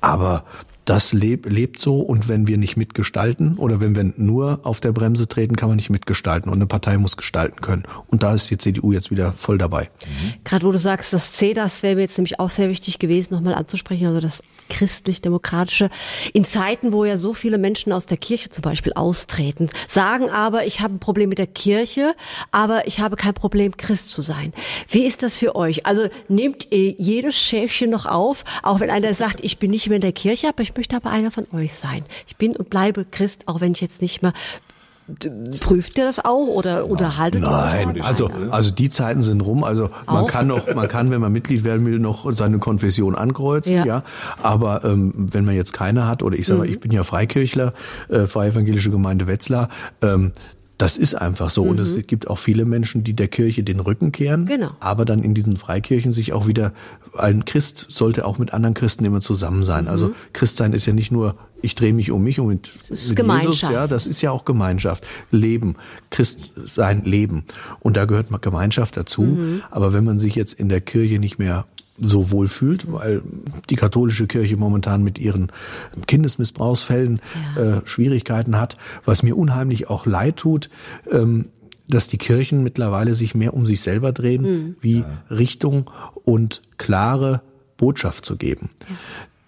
Aber 0.00 0.44
das 0.84 1.12
lebt, 1.12 1.50
lebt 1.50 1.78
so 1.78 2.00
und 2.00 2.28
wenn 2.28 2.46
wir 2.46 2.58
nicht 2.58 2.76
mitgestalten 2.76 3.56
oder 3.56 3.80
wenn 3.80 3.96
wir 3.96 4.12
nur 4.16 4.60
auf 4.64 4.80
der 4.80 4.92
Bremse 4.92 5.26
treten, 5.26 5.56
kann 5.56 5.68
man 5.68 5.76
nicht 5.76 5.90
mitgestalten 5.90 6.50
und 6.50 6.56
eine 6.56 6.66
Partei 6.66 6.98
muss 6.98 7.16
gestalten 7.16 7.60
können. 7.60 7.84
Und 8.08 8.22
da 8.22 8.34
ist 8.34 8.50
die 8.50 8.58
CDU 8.58 8.92
jetzt 8.92 9.10
wieder 9.10 9.32
voll 9.32 9.58
dabei. 9.58 9.90
Gerade 10.44 10.66
wo 10.66 10.72
du 10.72 10.78
sagst, 10.78 11.12
das 11.12 11.32
C, 11.32 11.54
das 11.54 11.82
wäre 11.82 11.96
mir 11.96 12.02
jetzt 12.02 12.18
nämlich 12.18 12.38
auch 12.38 12.50
sehr 12.50 12.68
wichtig 12.68 12.98
gewesen, 12.98 13.34
nochmal 13.34 13.54
anzusprechen, 13.54 14.06
also 14.06 14.20
das 14.20 14.42
christlich-demokratische. 14.68 15.90
In 16.32 16.44
Zeiten, 16.44 16.92
wo 16.92 17.04
ja 17.04 17.16
so 17.16 17.34
viele 17.34 17.58
Menschen 17.58 17.92
aus 17.92 18.06
der 18.06 18.16
Kirche 18.16 18.50
zum 18.50 18.62
Beispiel 18.62 18.92
austreten, 18.94 19.68
sagen 19.88 20.30
aber, 20.30 20.66
ich 20.66 20.80
habe 20.80 20.94
ein 20.94 20.98
Problem 20.98 21.28
mit 21.28 21.38
der 21.38 21.46
Kirche, 21.46 22.14
aber 22.50 22.86
ich 22.86 23.00
habe 23.00 23.16
kein 23.16 23.34
Problem, 23.34 23.76
Christ 23.76 24.10
zu 24.10 24.22
sein. 24.22 24.52
Wie 24.88 25.04
ist 25.04 25.22
das 25.22 25.36
für 25.36 25.56
euch? 25.56 25.86
Also 25.86 26.08
nehmt 26.28 26.68
ihr 26.70 26.92
jedes 26.92 27.36
Schäfchen 27.36 27.90
noch 27.90 28.06
auf, 28.06 28.44
auch 28.62 28.80
wenn 28.80 28.90
einer 28.90 29.14
sagt, 29.14 29.42
ich 29.42 29.58
bin 29.58 29.70
nicht 29.70 29.88
mehr 29.88 29.96
in 29.96 30.02
der 30.02 30.12
Kirche, 30.12 30.48
aber 30.48 30.62
ich 30.62 30.73
möchte 30.76 30.96
aber 30.96 31.10
einer 31.10 31.30
von 31.30 31.46
euch 31.52 31.74
sein. 31.74 32.04
Ich 32.26 32.36
bin 32.36 32.56
und 32.56 32.70
bleibe 32.70 33.04
Christ, 33.04 33.48
auch 33.48 33.60
wenn 33.60 33.72
ich 33.72 33.80
jetzt 33.80 34.02
nicht 34.02 34.22
mehr 34.22 34.32
prüft 35.60 35.98
ihr 35.98 36.04
das 36.04 36.24
auch 36.24 36.46
oder 36.46 36.86
unterhaltet 36.86 37.42
Nein, 37.42 38.00
also, 38.00 38.30
also 38.50 38.70
die 38.70 38.88
Zeiten 38.88 39.22
sind 39.22 39.42
rum. 39.42 39.62
Also 39.62 39.90
man 40.06 40.24
Auch? 40.24 40.26
kann 40.26 40.46
noch, 40.46 40.74
man 40.74 40.88
kann, 40.88 41.10
wenn 41.10 41.20
man 41.20 41.30
Mitglied 41.30 41.62
werden 41.62 41.84
will, 41.84 41.98
noch 41.98 42.32
seine 42.32 42.58
Konfession 42.58 43.14
ankreuzen, 43.14 43.74
ja. 43.74 43.84
Ja. 43.84 44.02
Aber 44.42 44.82
ähm, 44.84 45.12
wenn 45.14 45.44
man 45.44 45.54
jetzt 45.54 45.74
keine 45.74 46.08
hat, 46.08 46.22
oder 46.22 46.38
ich 46.38 46.46
sage 46.46 46.60
mal, 46.60 46.68
ich 46.68 46.80
bin 46.80 46.90
ja 46.90 47.04
Freikirchler, 47.04 47.74
äh, 48.08 48.26
Freie 48.26 48.50
Evangelische 48.50 48.90
Gemeinde 48.90 49.26
Wetzlar, 49.26 49.68
ähm, 50.00 50.32
das 50.78 50.96
ist 50.96 51.14
einfach 51.14 51.50
so. 51.50 51.62
Und 51.62 51.78
es 51.78 51.96
gibt 52.06 52.28
auch 52.28 52.38
viele 52.38 52.64
Menschen, 52.64 53.04
die 53.04 53.14
der 53.14 53.28
Kirche 53.28 53.62
den 53.62 53.80
Rücken 53.80 54.10
kehren, 54.12 54.46
Genau. 54.46 54.70
aber 54.80 55.04
dann 55.04 55.22
in 55.22 55.32
diesen 55.34 55.56
Freikirchen 55.56 56.12
sich 56.12 56.32
auch 56.32 56.46
wieder, 56.46 56.72
ein 57.16 57.44
Christ 57.44 57.86
sollte 57.90 58.24
auch 58.26 58.38
mit 58.38 58.52
anderen 58.52 58.74
Christen 58.74 59.04
immer 59.04 59.20
zusammen 59.20 59.62
sein. 59.62 59.86
Also 59.86 60.12
Christsein 60.32 60.72
ist 60.72 60.86
ja 60.86 60.92
nicht 60.92 61.12
nur, 61.12 61.36
ich 61.62 61.76
drehe 61.76 61.92
mich 61.92 62.10
um 62.10 62.22
mich 62.24 62.40
und 62.40 62.48
mit, 62.48 62.68
ist 62.68 62.90
mit 62.90 62.90
Jesus, 62.90 63.14
Gemeinschaft. 63.14 63.72
ja, 63.72 63.86
das 63.86 64.06
ist 64.06 64.20
ja 64.20 64.32
auch 64.32 64.44
Gemeinschaft. 64.44 65.06
Leben, 65.30 65.76
Christ 66.10 66.52
sein 66.64 67.04
Leben. 67.04 67.44
Und 67.80 67.96
da 67.96 68.04
gehört 68.04 68.30
mal 68.32 68.38
Gemeinschaft 68.38 68.96
dazu. 68.96 69.22
Mhm. 69.22 69.62
Aber 69.70 69.92
wenn 69.92 70.02
man 70.04 70.18
sich 70.18 70.34
jetzt 70.34 70.54
in 70.54 70.68
der 70.68 70.80
Kirche 70.80 71.18
nicht 71.20 71.38
mehr 71.38 71.66
so 72.00 72.30
wohl 72.30 72.48
fühlt, 72.48 72.90
weil 72.92 73.22
die 73.70 73.76
katholische 73.76 74.26
Kirche 74.26 74.56
momentan 74.56 75.02
mit 75.04 75.18
ihren 75.18 75.52
Kindesmissbrauchsfällen 76.06 77.20
Ja. 77.56 77.62
äh, 77.78 77.80
Schwierigkeiten 77.84 78.58
hat, 78.58 78.76
was 79.04 79.22
mir 79.22 79.36
unheimlich 79.36 79.88
auch 79.90 80.06
leid 80.06 80.36
tut, 80.36 80.70
ähm, 81.10 81.46
dass 81.88 82.08
die 82.08 82.18
Kirchen 82.18 82.62
mittlerweile 82.62 83.14
sich 83.14 83.34
mehr 83.34 83.52
um 83.54 83.66
sich 83.66 83.80
selber 83.82 84.12
drehen, 84.12 84.42
Mhm. 84.42 84.76
wie 84.80 85.04
Richtung 85.30 85.90
und 86.24 86.62
klare 86.78 87.42
Botschaft 87.76 88.24
zu 88.24 88.36
geben. 88.36 88.70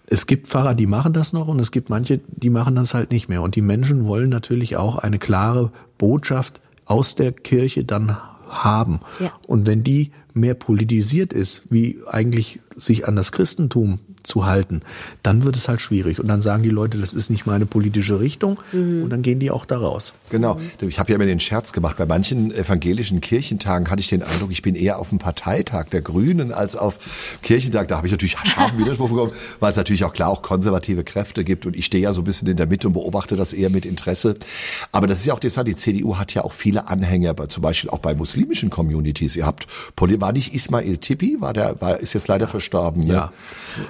Es 0.05 0.27
gibt 0.27 0.47
Pfarrer, 0.47 0.75
die 0.75 0.85
machen 0.87 1.13
das 1.13 1.33
noch 1.33 1.47
und 1.47 1.59
es 1.59 1.71
gibt 1.71 1.89
manche, 1.89 2.19
die 2.27 2.49
machen 2.49 2.75
das 2.75 2.93
halt 2.93 3.11
nicht 3.11 3.27
mehr. 3.27 3.41
Und 3.41 3.55
die 3.55 3.61
Menschen 3.61 4.05
wollen 4.05 4.29
natürlich 4.29 4.77
auch 4.77 4.97
eine 4.97 5.17
klare 5.19 5.71
Botschaft 5.97 6.61
aus 6.85 7.15
der 7.15 7.31
Kirche 7.33 7.83
dann 7.83 8.15
haben. 8.49 8.99
Ja. 9.19 9.31
Und 9.47 9.65
wenn 9.65 9.83
die 9.83 10.11
mehr 10.33 10.53
politisiert 10.53 11.33
ist, 11.33 11.63
wie 11.69 11.99
eigentlich 12.07 12.59
sich 12.75 13.07
an 13.07 13.15
das 13.15 13.31
Christentum 13.31 13.99
zu 14.27 14.45
halten, 14.45 14.81
dann 15.23 15.43
wird 15.43 15.55
es 15.55 15.67
halt 15.67 15.81
schwierig. 15.81 16.19
Und 16.19 16.27
dann 16.27 16.41
sagen 16.41 16.63
die 16.63 16.69
Leute, 16.69 16.97
das 16.97 17.13
ist 17.13 17.29
nicht 17.29 17.45
meine 17.45 17.65
politische 17.65 18.19
Richtung 18.19 18.59
und 18.73 19.09
dann 19.09 19.21
gehen 19.21 19.39
die 19.39 19.49
auch 19.51 19.65
da 19.65 19.77
raus. 19.77 20.13
Genau. 20.29 20.57
Ich 20.81 20.99
habe 20.99 21.11
ja 21.11 21.15
immer 21.15 21.25
den 21.25 21.39
Scherz 21.39 21.71
gemacht. 21.71 21.97
Bei 21.97 22.05
manchen 22.05 22.51
evangelischen 22.51 23.21
Kirchentagen 23.21 23.89
hatte 23.89 24.01
ich 24.01 24.09
den 24.09 24.23
Eindruck, 24.23 24.51
ich 24.51 24.61
bin 24.61 24.75
eher 24.75 24.99
auf 24.99 25.09
dem 25.09 25.19
Parteitag 25.19 25.85
der 25.85 26.01
Grünen 26.01 26.51
als 26.51 26.75
auf 26.75 26.99
Kirchentag. 27.41 27.87
Da 27.87 27.97
habe 27.97 28.07
ich 28.07 28.11
natürlich 28.11 28.37
scharfen 28.43 28.77
Widerspruch 28.79 29.09
bekommen, 29.09 29.31
weil 29.59 29.71
es 29.71 29.77
natürlich 29.77 30.03
auch 30.03 30.13
klar 30.13 30.29
auch 30.29 30.41
konservative 30.41 31.03
Kräfte 31.03 31.43
gibt. 31.43 31.65
Und 31.65 31.75
ich 31.75 31.85
stehe 31.85 32.03
ja 32.03 32.13
so 32.13 32.21
ein 32.21 32.25
bisschen 32.25 32.47
in 32.47 32.57
der 32.57 32.67
Mitte 32.67 32.87
und 32.87 32.93
beobachte 32.93 33.35
das 33.35 33.53
eher 33.53 33.69
mit 33.69 33.85
Interesse. 33.85 34.35
Aber 34.91 35.07
das 35.07 35.19
ist 35.19 35.25
ja 35.25 35.33
auch 35.33 35.39
das, 35.39 35.57
die 35.65 35.75
CDU 35.75 36.17
hat 36.17 36.33
ja 36.33 36.43
auch 36.43 36.53
viele 36.53 36.87
Anhänger, 36.87 37.33
bei, 37.33 37.47
zum 37.47 37.63
Beispiel 37.63 37.89
auch 37.89 37.99
bei 37.99 38.13
muslimischen 38.13 38.69
Communities. 38.69 39.35
Ihr 39.35 39.45
habt, 39.45 39.67
war 39.95 40.31
nicht 40.33 40.53
Ismail 40.53 40.97
Tippi, 40.97 41.37
war 41.39 41.53
der, 41.53 41.79
war, 41.81 41.99
ist 41.99 42.13
jetzt 42.13 42.27
leider 42.27 42.47
verstorben. 42.47 43.05
Ne? 43.05 43.13
Ja. 43.13 43.31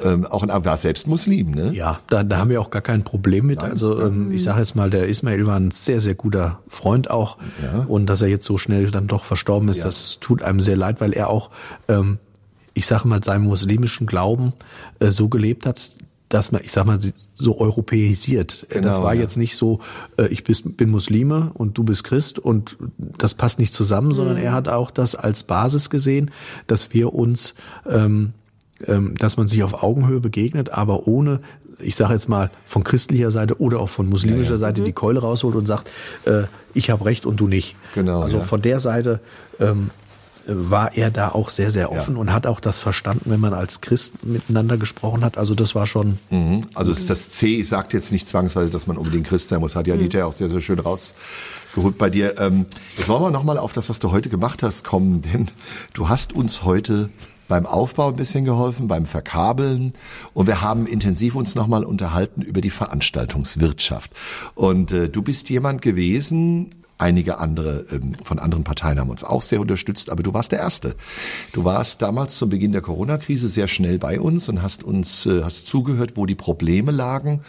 Ähm, 0.04 0.27
auch 0.32 0.44
ein, 0.44 0.66
war 0.66 0.78
selbst 0.78 1.08
Muslim, 1.08 1.52
ne? 1.52 1.72
Ja, 1.74 2.00
da, 2.10 2.24
da 2.24 2.38
haben 2.38 2.50
wir 2.50 2.62
auch 2.62 2.70
gar 2.70 2.82
kein 2.82 3.04
Problem 3.04 3.46
mit. 3.46 3.60
Also 3.60 4.02
ähm, 4.02 4.32
ich 4.32 4.44
sage 4.44 4.60
jetzt 4.60 4.76
mal, 4.76 4.90
der 4.90 5.08
Ismail 5.08 5.46
war 5.46 5.60
ein 5.60 5.72
sehr, 5.72 6.00
sehr 6.00 6.16
guter 6.16 6.60
Freund 6.68 7.10
auch. 7.10 7.38
Und 7.88 8.08
dass 8.08 8.22
er 8.22 8.28
jetzt 8.28 8.46
so 8.46 8.58
schnell 8.58 8.92
dann 8.92 9.08
doch 9.08 9.24
verstorben 9.24 9.70
ist, 9.70 9.84
das 9.84 10.20
tut 10.20 10.44
einem 10.44 10.60
sehr 10.60 10.78
leid, 10.78 11.02
weil 11.02 11.14
er 11.14 11.30
auch, 11.30 11.52
ähm, 11.88 12.18
ich 12.74 12.88
sage 12.88 13.08
mal, 13.08 13.24
seinem 13.24 13.46
muslimischen 13.46 14.08
Glauben 14.08 14.54
äh, 15.00 15.12
so 15.12 15.30
gelebt 15.30 15.66
hat, 15.66 15.92
dass 16.30 16.52
man, 16.52 16.62
ich 16.64 16.72
sag 16.72 16.86
mal, 16.86 17.00
so 17.36 17.60
europäisiert. 17.60 18.66
das 18.70 18.82
Genau, 18.82 19.04
war 19.04 19.14
ja. 19.14 19.22
jetzt 19.22 19.38
nicht 19.38 19.56
so, 19.56 19.80
äh, 20.18 20.28
ich 20.28 20.44
bis, 20.44 20.62
bin 20.64 20.90
Muslime 20.90 21.52
und 21.54 21.78
du 21.78 21.84
bist 21.84 22.04
Christ 22.04 22.40
und 22.40 22.78
das 22.98 23.34
passt 23.34 23.60
nicht 23.60 23.74
zusammen, 23.74 24.14
sondern 24.14 24.38
er 24.38 24.52
hat 24.52 24.68
auch 24.68 24.92
das 24.92 25.16
als 25.16 25.44
Basis 25.44 25.90
gesehen, 25.90 26.32
dass 26.68 26.94
wir 26.94 27.14
uns 27.14 27.56
ähm, 27.90 28.34
dass 28.80 29.38
man 29.38 29.48
sich 29.48 29.64
auf 29.64 29.82
Augenhöhe 29.84 30.20
begegnet, 30.20 30.70
aber 30.70 31.08
ohne, 31.08 31.40
ich 31.80 31.96
sage 31.96 32.14
jetzt 32.14 32.30
mal, 32.30 32.52
von 32.66 32.84
christlicher 32.84 33.32
Seite 33.32 33.60
oder 33.60 33.80
auch 33.80 33.90
von 33.90 34.08
muslimischer 34.08 34.58
Seite 34.58 34.84
die 34.84 34.94
Keule 34.94 35.20
rausholt 35.20 35.56
und 35.56 35.66
sagt, 35.66 35.90
äh, 36.26 36.44
ich 36.74 36.90
habe 36.92 37.06
recht 37.06 37.26
und 37.26 37.40
du 37.40 37.48
nicht. 37.48 37.76
Genau, 37.96 38.22
Also 38.22 38.38
ja. 38.38 38.44
von 38.44 38.62
der 38.62 38.80
Seite 38.80 39.20
ähm, 39.60 39.90
war 40.48 40.96
er 40.96 41.12
da 41.12 41.30
auch 41.30 41.50
sehr, 41.50 41.72
sehr 41.72 41.92
offen 41.92 42.16
und 42.16 42.32
hat 42.32 42.48
auch 42.48 42.60
das 42.60 42.80
verstanden, 42.80 43.30
wenn 43.32 43.40
man 43.40 43.54
als 43.54 43.82
Christ 43.82 44.24
miteinander 44.24 44.78
gesprochen 44.78 45.24
hat. 45.26 45.38
Also 45.38 45.56
das 45.56 45.76
war 45.76 45.88
schon, 45.88 46.20
Mhm. 46.30 46.62
Also 46.74 46.94
das 46.94 47.30
C 47.32 47.62
sagt 47.64 47.94
jetzt 47.94 48.12
nicht 48.12 48.30
zwangsweise, 48.30 48.70
dass 48.70 48.88
man 48.88 48.98
unbedingt 48.98 49.28
Christ 49.28 49.50
sein 49.50 49.60
muss. 49.60 49.76
Hat 49.76 49.88
ja 49.88 49.96
Anita 49.96 50.20
ja 50.20 50.26
auch 50.26 50.34
sehr, 50.34 50.50
sehr 50.50 50.62
schön 50.62 50.80
rausgeholt 50.80 51.98
bei 51.98 52.10
dir. 52.10 52.40
Ähm, 52.40 52.66
jetzt 52.98 53.10
wollen 53.10 53.24
wir 53.24 53.32
nochmal 53.32 53.58
auf 53.58 53.74
das, 53.74 53.90
was 53.90 54.00
du 54.00 54.12
heute 54.12 54.30
gemacht 54.30 54.64
hast, 54.64 54.84
kommen, 54.86 55.22
denn 55.22 55.50
du 55.94 56.08
hast 56.10 56.32
uns 56.34 56.64
heute 56.64 57.10
beim 57.48 57.66
Aufbau 57.66 58.10
ein 58.10 58.16
bisschen 58.16 58.46
geholfen, 58.46 58.88
beim 58.88 59.06
Verkabeln 59.06 59.94
und 60.34 60.48
wir 60.48 60.62
haben 60.62 60.88
intensiv 60.88 61.36
uns 61.36 61.56
nochmal 61.56 61.84
unterhalten 61.84 62.42
über 62.42 62.62
die 62.62 62.70
Veranstaltungswirtschaft. 62.70 64.12
Und 64.56 64.92
äh, 64.92 65.10
du 65.10 65.22
bist 65.22 65.50
jemand 65.50 65.82
gewesen, 65.82 66.74
Einige 67.00 67.38
andere 67.38 67.86
ähm, 67.92 68.16
von 68.24 68.40
anderen 68.40 68.64
Parteien 68.64 69.00
haben 69.00 69.12
uns 69.12 69.24
auch 69.24 69.44
sehr 69.44 69.62
unterstützt, 69.62 70.10
aber 70.10 70.24
du 70.24 70.34
warst 70.34 70.52
der 70.52 70.60
Erste. 70.60 70.96
Du 71.54 71.64
warst 71.64 72.02
damals 72.02 72.38
zum 72.38 72.50
Beginn 72.50 72.72
der 72.72 72.82
Corona-Krise 72.82 73.50
sehr 73.50 73.68
schnell 73.68 74.00
bei 74.00 74.20
uns 74.20 74.50
und 74.50 74.64
hast 74.64 74.84
uns 74.84 75.28
äh, 75.28 75.44
hast 75.44 75.68
zugehört, 75.68 76.14
wo 76.16 76.26
die 76.26 76.34
Probleme 76.34 76.92
lagen 76.92 77.42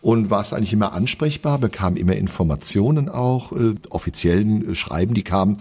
und 0.00 0.30
warst 0.30 0.54
eigentlich 0.54 0.72
immer 0.72 0.94
ansprechbar, 0.94 1.58
bekam 1.58 1.96
immer 1.96 2.14
Informationen 2.14 3.10
auch, 3.10 3.52
äh, 3.52 3.74
offiziellen 3.90 4.70
äh, 4.70 4.74
Schreiben, 4.74 5.12
die 5.12 5.24
kamen 5.24 5.58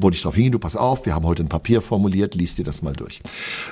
wollte 0.00 0.16
ich 0.16 0.22
darauf 0.22 0.34
hingehen, 0.34 0.52
du 0.52 0.58
pass 0.58 0.76
auf, 0.76 1.06
wir 1.06 1.14
haben 1.14 1.26
heute 1.26 1.42
ein 1.42 1.48
Papier 1.48 1.82
formuliert, 1.82 2.34
liest 2.34 2.58
dir 2.58 2.64
das 2.64 2.82
mal 2.82 2.92
durch. 2.92 3.20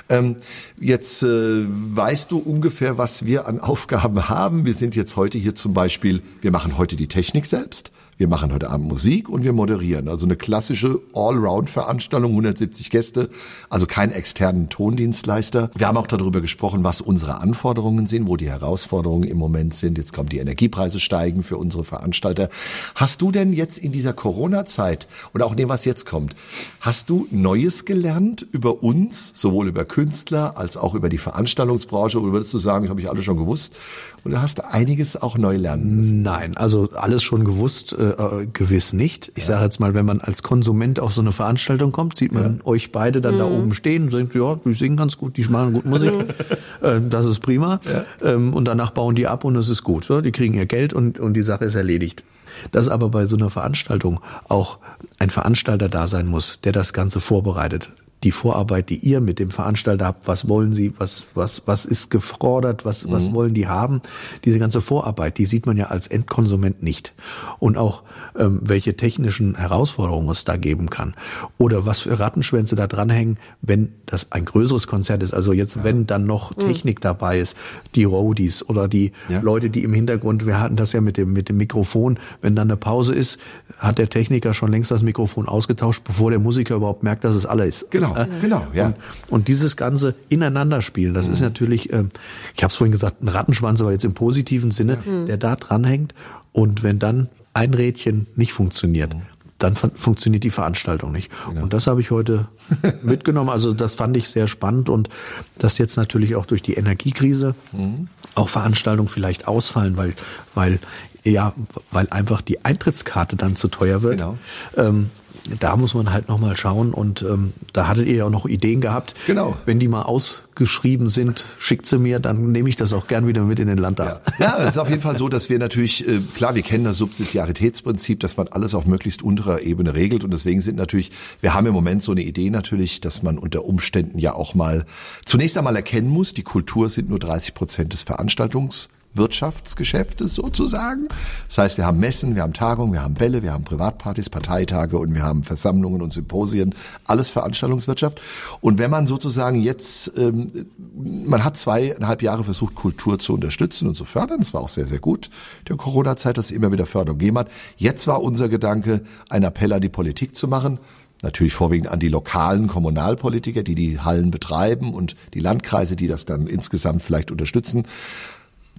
Ähm, 0.09 0.37
jetzt 0.79 1.23
äh, 1.23 1.65
weißt 1.65 2.31
du 2.31 2.37
ungefähr, 2.37 2.97
was 2.97 3.25
wir 3.25 3.47
an 3.47 3.59
Aufgaben 3.59 4.29
haben. 4.29 4.65
Wir 4.65 4.73
sind 4.73 4.95
jetzt 4.95 5.15
heute 5.15 5.37
hier 5.37 5.55
zum 5.55 5.73
Beispiel, 5.73 6.21
wir 6.41 6.51
machen 6.51 6.77
heute 6.77 6.95
die 6.95 7.07
Technik 7.07 7.45
selbst, 7.45 7.91
wir 8.21 8.27
machen 8.27 8.53
heute 8.53 8.69
Abend 8.69 8.87
Musik 8.87 9.29
und 9.29 9.43
wir 9.43 9.51
moderieren. 9.51 10.07
Also 10.07 10.27
eine 10.27 10.35
klassische 10.35 11.01
Allround-Veranstaltung, 11.15 12.29
170 12.29 12.91
Gäste, 12.91 13.31
also 13.67 13.87
keinen 13.87 14.11
externen 14.11 14.69
Tondienstleister. 14.69 15.71
Wir 15.75 15.87
haben 15.87 15.97
auch 15.97 16.05
darüber 16.05 16.39
gesprochen, 16.39 16.83
was 16.83 17.01
unsere 17.01 17.39
Anforderungen 17.39 18.05
sind, 18.05 18.27
wo 18.27 18.37
die 18.37 18.47
Herausforderungen 18.47 19.23
im 19.23 19.37
Moment 19.37 19.73
sind. 19.73 19.97
Jetzt 19.97 20.13
kommen 20.13 20.29
die 20.29 20.37
Energiepreise 20.37 20.99
steigen 20.99 21.41
für 21.41 21.57
unsere 21.57 21.83
Veranstalter. 21.83 22.49
Hast 22.93 23.23
du 23.23 23.31
denn 23.31 23.53
jetzt 23.53 23.79
in 23.79 23.91
dieser 23.91 24.13
Corona-Zeit 24.13 25.07
und 25.33 25.41
auch 25.41 25.55
dem, 25.55 25.69
was 25.69 25.85
jetzt 25.85 26.05
kommt, 26.05 26.35
hast 26.79 27.09
du 27.09 27.27
Neues 27.31 27.85
gelernt 27.85 28.45
über 28.51 28.83
uns, 28.83 29.31
sowohl 29.33 29.67
über 29.67 29.83
Künstler 29.83 30.57
als 30.57 30.77
auch 30.77 30.93
über 30.93 31.09
die 31.09 31.17
Veranstaltungsbranche? 31.17 32.21
Oder 32.21 32.33
würdest 32.33 32.53
du 32.53 32.59
sagen, 32.59 32.83
das 32.83 32.91
habe 32.91 33.01
ich 33.01 33.09
alles 33.09 33.25
schon 33.25 33.37
gewusst? 33.37 33.75
Oder 34.23 34.41
hast 34.41 34.59
du 34.59 34.69
einiges 34.69 35.21
auch 35.21 35.37
neu 35.37 35.57
lernen 35.57 35.95
müssen? 35.95 36.21
nein, 36.21 36.55
also 36.55 36.89
alles 36.93 37.23
schon 37.23 37.43
gewusst, 37.43 37.93
äh, 37.93 38.09
äh, 38.09 38.47
gewiss 38.51 38.93
nicht. 38.93 39.31
Ich 39.35 39.45
sage 39.45 39.63
jetzt 39.63 39.79
mal, 39.79 39.93
wenn 39.93 40.05
man 40.05 40.21
als 40.21 40.43
Konsument 40.43 40.99
auf 40.99 41.13
so 41.13 41.21
eine 41.21 41.31
Veranstaltung 41.31 41.91
kommt, 41.91 42.15
sieht 42.15 42.31
man 42.31 42.61
euch 42.63 42.91
beide 42.91 43.21
dann 43.21 43.37
da 43.37 43.45
oben 43.45 43.73
stehen 43.73 44.03
und 44.03 44.13
denkt, 44.13 44.35
ja, 44.35 44.55
die 44.63 44.73
singen 44.73 44.97
ganz 44.97 45.17
gut, 45.17 45.37
die 45.37 45.43
machen 45.45 45.73
gut 45.73 45.85
Musik, 45.85 46.13
ähm, 46.83 47.09
das 47.09 47.25
ist 47.25 47.39
prima. 47.39 47.79
Ähm, 48.23 48.53
und 48.53 48.65
danach 48.65 48.91
bauen 48.91 49.15
die 49.15 49.27
ab 49.27 49.43
und 49.43 49.55
es 49.55 49.69
ist 49.69 49.83
gut. 49.83 50.05
So, 50.05 50.21
die 50.21 50.31
kriegen 50.31 50.53
ihr 50.53 50.65
Geld 50.65 50.93
und, 50.93 51.19
und 51.19 51.33
die 51.33 51.43
Sache 51.43 51.65
ist 51.65 51.75
erledigt. 51.75 52.23
Dass 52.71 52.89
aber 52.89 53.09
bei 53.09 53.25
so 53.25 53.37
einer 53.37 53.49
Veranstaltung 53.49 54.19
auch 54.47 54.77
ein 55.17 55.29
Veranstalter 55.29 55.89
da 55.89 56.07
sein 56.07 56.27
muss, 56.27 56.59
der 56.61 56.73
das 56.73 56.93
Ganze 56.93 57.19
vorbereitet. 57.19 57.91
Die 58.23 58.31
Vorarbeit, 58.31 58.89
die 58.89 58.97
ihr 58.97 59.19
mit 59.19 59.39
dem 59.39 59.49
Veranstalter 59.49 60.05
habt, 60.05 60.27
was 60.27 60.47
wollen 60.47 60.73
sie, 60.73 60.93
was, 60.97 61.23
was, 61.33 61.63
was 61.65 61.85
ist 61.85 62.11
gefordert, 62.11 62.85
was, 62.85 63.09
was 63.11 63.33
wollen 63.33 63.53
die 63.53 63.67
haben, 63.67 64.01
diese 64.45 64.59
ganze 64.59 64.79
Vorarbeit, 64.79 65.37
die 65.37 65.45
sieht 65.45 65.65
man 65.65 65.75
ja 65.77 65.87
als 65.87 66.07
Endkonsument 66.07 66.83
nicht. 66.83 67.13
Und 67.59 67.77
auch, 67.77 68.03
ähm, 68.37 68.59
welche 68.63 68.95
technischen 68.95 69.55
Herausforderungen 69.55 70.29
es 70.29 70.45
da 70.45 70.57
geben 70.57 70.89
kann. 70.89 71.15
Oder 71.57 71.85
was 71.85 72.01
für 72.01 72.19
Rattenschwänze 72.19 72.75
da 72.75 72.87
dranhängen, 72.87 73.37
wenn 73.61 73.93
das 74.05 74.31
ein 74.31 74.45
größeres 74.45 74.87
Konzert 74.87 75.23
ist. 75.23 75.33
Also 75.33 75.53
jetzt, 75.53 75.83
wenn 75.83 76.05
dann 76.05 76.25
noch 76.25 76.53
Technik 76.53 77.01
dabei 77.01 77.39
ist, 77.39 77.57
die 77.95 78.03
Roadies 78.03 78.67
oder 78.67 78.87
die 78.87 79.11
Ja. 79.29 79.41
Leute, 79.41 79.69
die 79.69 79.83
im 79.83 79.93
Hintergrund, 79.93 80.45
wir 80.45 80.59
hatten 80.59 80.75
das 80.75 80.93
ja 80.93 81.01
mit 81.01 81.17
dem, 81.17 81.33
mit 81.33 81.49
dem 81.49 81.57
Mikrofon, 81.57 82.19
wenn 82.41 82.55
dann 82.55 82.69
eine 82.69 82.77
Pause 82.77 83.15
ist, 83.15 83.39
hat 83.81 83.97
der 83.97 84.09
Techniker 84.09 84.53
schon 84.53 84.71
längst 84.71 84.91
das 84.91 85.01
Mikrofon 85.01 85.47
ausgetauscht, 85.47 86.03
bevor 86.03 86.29
der 86.29 86.39
Musiker 86.39 86.75
überhaupt 86.75 87.01
merkt, 87.01 87.23
dass 87.23 87.35
es 87.35 87.47
alle 87.47 87.65
ist. 87.65 87.89
Genau, 87.89 88.15
genau, 88.39 88.67
ja. 88.73 88.87
Und, 88.87 88.95
und 89.29 89.47
dieses 89.47 89.75
ganze 89.75 90.13
Ineinanderspielen, 90.29 91.13
das 91.15 91.27
ist 91.27 91.41
natürlich, 91.41 91.91
ähm, 91.91 92.11
ich 92.55 92.63
habe 92.63 92.69
es 92.69 92.75
vorhin 92.75 92.91
gesagt, 92.91 93.23
ein 93.23 93.27
Rattenschwanz, 93.27 93.81
aber 93.81 93.91
jetzt 93.91 94.05
im 94.05 94.13
positiven 94.13 94.69
Sinne, 94.69 94.99
der 95.27 95.37
da 95.37 95.55
dranhängt. 95.55 96.13
Und 96.53 96.83
wenn 96.83 96.99
dann 96.99 97.29
ein 97.53 97.73
Rädchen 97.73 98.27
nicht 98.35 98.53
funktioniert, 98.53 99.15
dann 99.63 99.75
fun 99.75 99.91
funktioniert 99.95 100.43
die 100.43 100.49
Veranstaltung 100.49 101.11
nicht. 101.11 101.31
Genau. 101.47 101.63
Und 101.63 101.73
das 101.73 101.87
habe 101.87 102.01
ich 102.01 102.11
heute 102.11 102.47
mitgenommen. 103.03 103.49
Also 103.49 103.73
das 103.73 103.95
fand 103.95 104.17
ich 104.17 104.29
sehr 104.29 104.47
spannend 104.47 104.89
und 104.89 105.09
dass 105.57 105.77
jetzt 105.77 105.97
natürlich 105.97 106.35
auch 106.35 106.45
durch 106.45 106.61
die 106.61 106.73
Energiekrise 106.73 107.55
mhm. 107.71 108.07
auch 108.35 108.49
Veranstaltungen 108.49 109.09
vielleicht 109.09 109.47
ausfallen, 109.47 109.97
weil, 109.97 110.13
weil 110.55 110.79
ja, 111.23 111.53
weil 111.91 112.07
einfach 112.09 112.41
die 112.41 112.65
Eintrittskarte 112.65 113.35
dann 113.35 113.55
zu 113.55 113.67
teuer 113.67 114.01
wird. 114.01 114.17
Genau. 114.17 114.37
Ähm, 114.75 115.11
da 115.59 115.75
muss 115.75 115.93
man 115.93 116.11
halt 116.11 116.27
nochmal 116.27 116.55
schauen 116.55 116.93
und 116.93 117.23
ähm, 117.23 117.53
da 117.73 117.87
hattet 117.87 118.07
ihr 118.07 118.15
ja 118.15 118.25
auch 118.25 118.31
noch 118.31 118.45
Ideen 118.45 118.81
gehabt. 118.81 119.15
Genau. 119.25 119.55
Wenn 119.65 119.79
die 119.79 119.87
mal 119.87 120.03
ausgeschrieben 120.03 121.09
sind, 121.09 121.45
schickt 121.57 121.85
sie 121.85 121.97
mir, 121.97 122.19
dann 122.19 122.51
nehme 122.51 122.69
ich 122.69 122.75
das 122.75 122.93
auch 122.93 123.07
gern 123.07 123.27
wieder 123.27 123.41
mit 123.43 123.59
in 123.59 123.67
den 123.67 123.77
Landtag. 123.77 124.21
Ja, 124.39 124.57
ja 124.57 124.63
es 124.63 124.71
ist 124.71 124.77
auf 124.77 124.89
jeden 124.89 125.01
Fall 125.01 125.17
so, 125.17 125.29
dass 125.29 125.49
wir 125.49 125.57
natürlich, 125.57 126.07
äh, 126.07 126.19
klar, 126.35 126.55
wir 126.55 126.61
kennen 126.61 126.83
das 126.83 126.97
Subsidiaritätsprinzip, 126.97 128.19
dass 128.19 128.37
man 128.37 128.47
alles 128.49 128.75
auf 128.75 128.85
möglichst 128.85 129.23
unterer 129.23 129.61
Ebene 129.61 129.95
regelt 129.95 130.23
und 130.23 130.31
deswegen 130.31 130.61
sind 130.61 130.77
natürlich, 130.77 131.11
wir 131.41 131.53
haben 131.53 131.65
im 131.65 131.73
Moment 131.73 132.03
so 132.03 132.11
eine 132.11 132.21
Idee 132.21 132.49
natürlich, 132.49 133.01
dass 133.01 133.23
man 133.23 133.37
unter 133.37 133.65
Umständen 133.65 134.19
ja 134.19 134.33
auch 134.33 134.53
mal 134.53 134.85
zunächst 135.25 135.57
einmal 135.57 135.75
erkennen 135.75 136.09
muss, 136.09 136.33
die 136.33 136.43
Kultur 136.43 136.89
sind 136.89 137.09
nur 137.09 137.19
30 137.19 137.53
Prozent 137.53 137.93
des 137.93 138.03
Veranstaltungs 138.03 138.89
Wirtschaftsgeschäftes 139.13 140.35
sozusagen. 140.35 141.07
Das 141.47 141.57
heißt, 141.57 141.77
wir 141.77 141.85
haben 141.85 141.99
Messen, 141.99 142.35
wir 142.35 142.43
haben 142.43 142.53
Tagungen, 142.53 142.93
wir 142.93 143.03
haben 143.03 143.13
Bälle, 143.13 143.43
wir 143.43 143.53
haben 143.53 143.63
Privatpartys, 143.63 144.29
Parteitage 144.29 144.97
und 144.97 145.13
wir 145.13 145.23
haben 145.23 145.43
Versammlungen 145.43 146.01
und 146.01 146.13
Symposien, 146.13 146.75
alles 147.05 147.29
Veranstaltungswirtschaft. 147.29 148.21
Und 148.61 148.77
wenn 148.77 148.91
man 148.91 149.07
sozusagen 149.07 149.61
jetzt, 149.61 150.17
ähm, 150.17 150.47
man 150.95 151.43
hat 151.43 151.57
zweieinhalb 151.57 152.21
Jahre 152.21 152.43
versucht, 152.43 152.75
Kultur 152.75 153.19
zu 153.19 153.33
unterstützen 153.33 153.87
und 153.87 153.95
zu 153.95 154.05
fördern, 154.05 154.39
das 154.39 154.53
war 154.53 154.61
auch 154.61 154.69
sehr, 154.69 154.85
sehr 154.85 154.99
gut, 154.99 155.29
der 155.67 155.75
Corona-Zeit, 155.75 156.37
dass 156.37 156.45
es 156.45 156.51
immer 156.51 156.71
wieder 156.71 156.85
Förderung 156.85 157.19
gegeben 157.19 157.39
hat. 157.39 157.51
Jetzt 157.77 158.07
war 158.07 158.21
unser 158.21 158.49
Gedanke, 158.49 159.01
ein 159.29 159.43
Appell 159.43 159.73
an 159.73 159.81
die 159.81 159.89
Politik 159.89 160.35
zu 160.35 160.47
machen, 160.47 160.79
natürlich 161.21 161.53
vorwiegend 161.53 161.89
an 161.89 161.99
die 161.99 162.09
lokalen 162.09 162.67
Kommunalpolitiker, 162.67 163.63
die 163.63 163.75
die 163.75 163.99
Hallen 163.99 164.31
betreiben 164.31 164.93
und 164.93 165.15
die 165.33 165.39
Landkreise, 165.39 165.95
die 165.95 166.07
das 166.07 166.25
dann 166.25 166.47
insgesamt 166.47 167.01
vielleicht 167.01 167.31
unterstützen, 167.31 167.83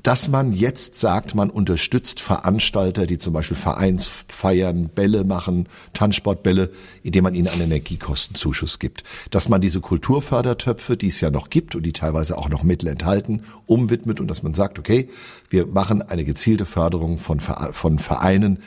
dass 0.03 0.29
man 0.29 0.53
jetzt 0.53 0.99
sagt, 0.99 1.35
man 1.35 1.49
unterstützt 1.49 2.21
Veranstalter, 2.21 3.07
die 3.07 3.19
zum 3.19 3.33
Beispiel 3.33 3.57
Vereinsfeiern, 3.57 4.89
Bälle 4.89 5.25
machen, 5.25 5.69
Tanzsportbälle, 5.93 6.71
indem 7.03 7.25
man 7.25 7.35
ihnen 7.35 7.49
einen 7.49 7.63
Energiekostenzuschuss 7.63 8.79
gibt. 8.79 9.05
Dass 9.31 9.49
man 9.49 9.61
diese 9.61 9.81
Kulturfördertöpfe, 9.81 10.97
die 10.97 11.09
es 11.09 11.21
ja 11.21 11.31
noch 11.31 11.51
gibt 11.51 11.77
und 11.77 11.85
die 11.85 11.93
teilweise 11.93 12.37
auch 12.37 12.49
noch 12.49 12.65
Mittel 12.65 12.89
enthalten, 12.89 13.43
umwidmet 13.67 14.19
und 14.19 14.29
dass 14.29 14.43
man 14.43 14.55
sagt, 14.55 14.79
okay, 14.79 15.09
wir 15.51 15.67
machen 15.67 16.03
eine 16.03 16.25
gezielte 16.25 16.65
Förderung 16.65 17.19
von, 17.19 17.39
von 17.41 17.99
Vereinen, 17.99 18.59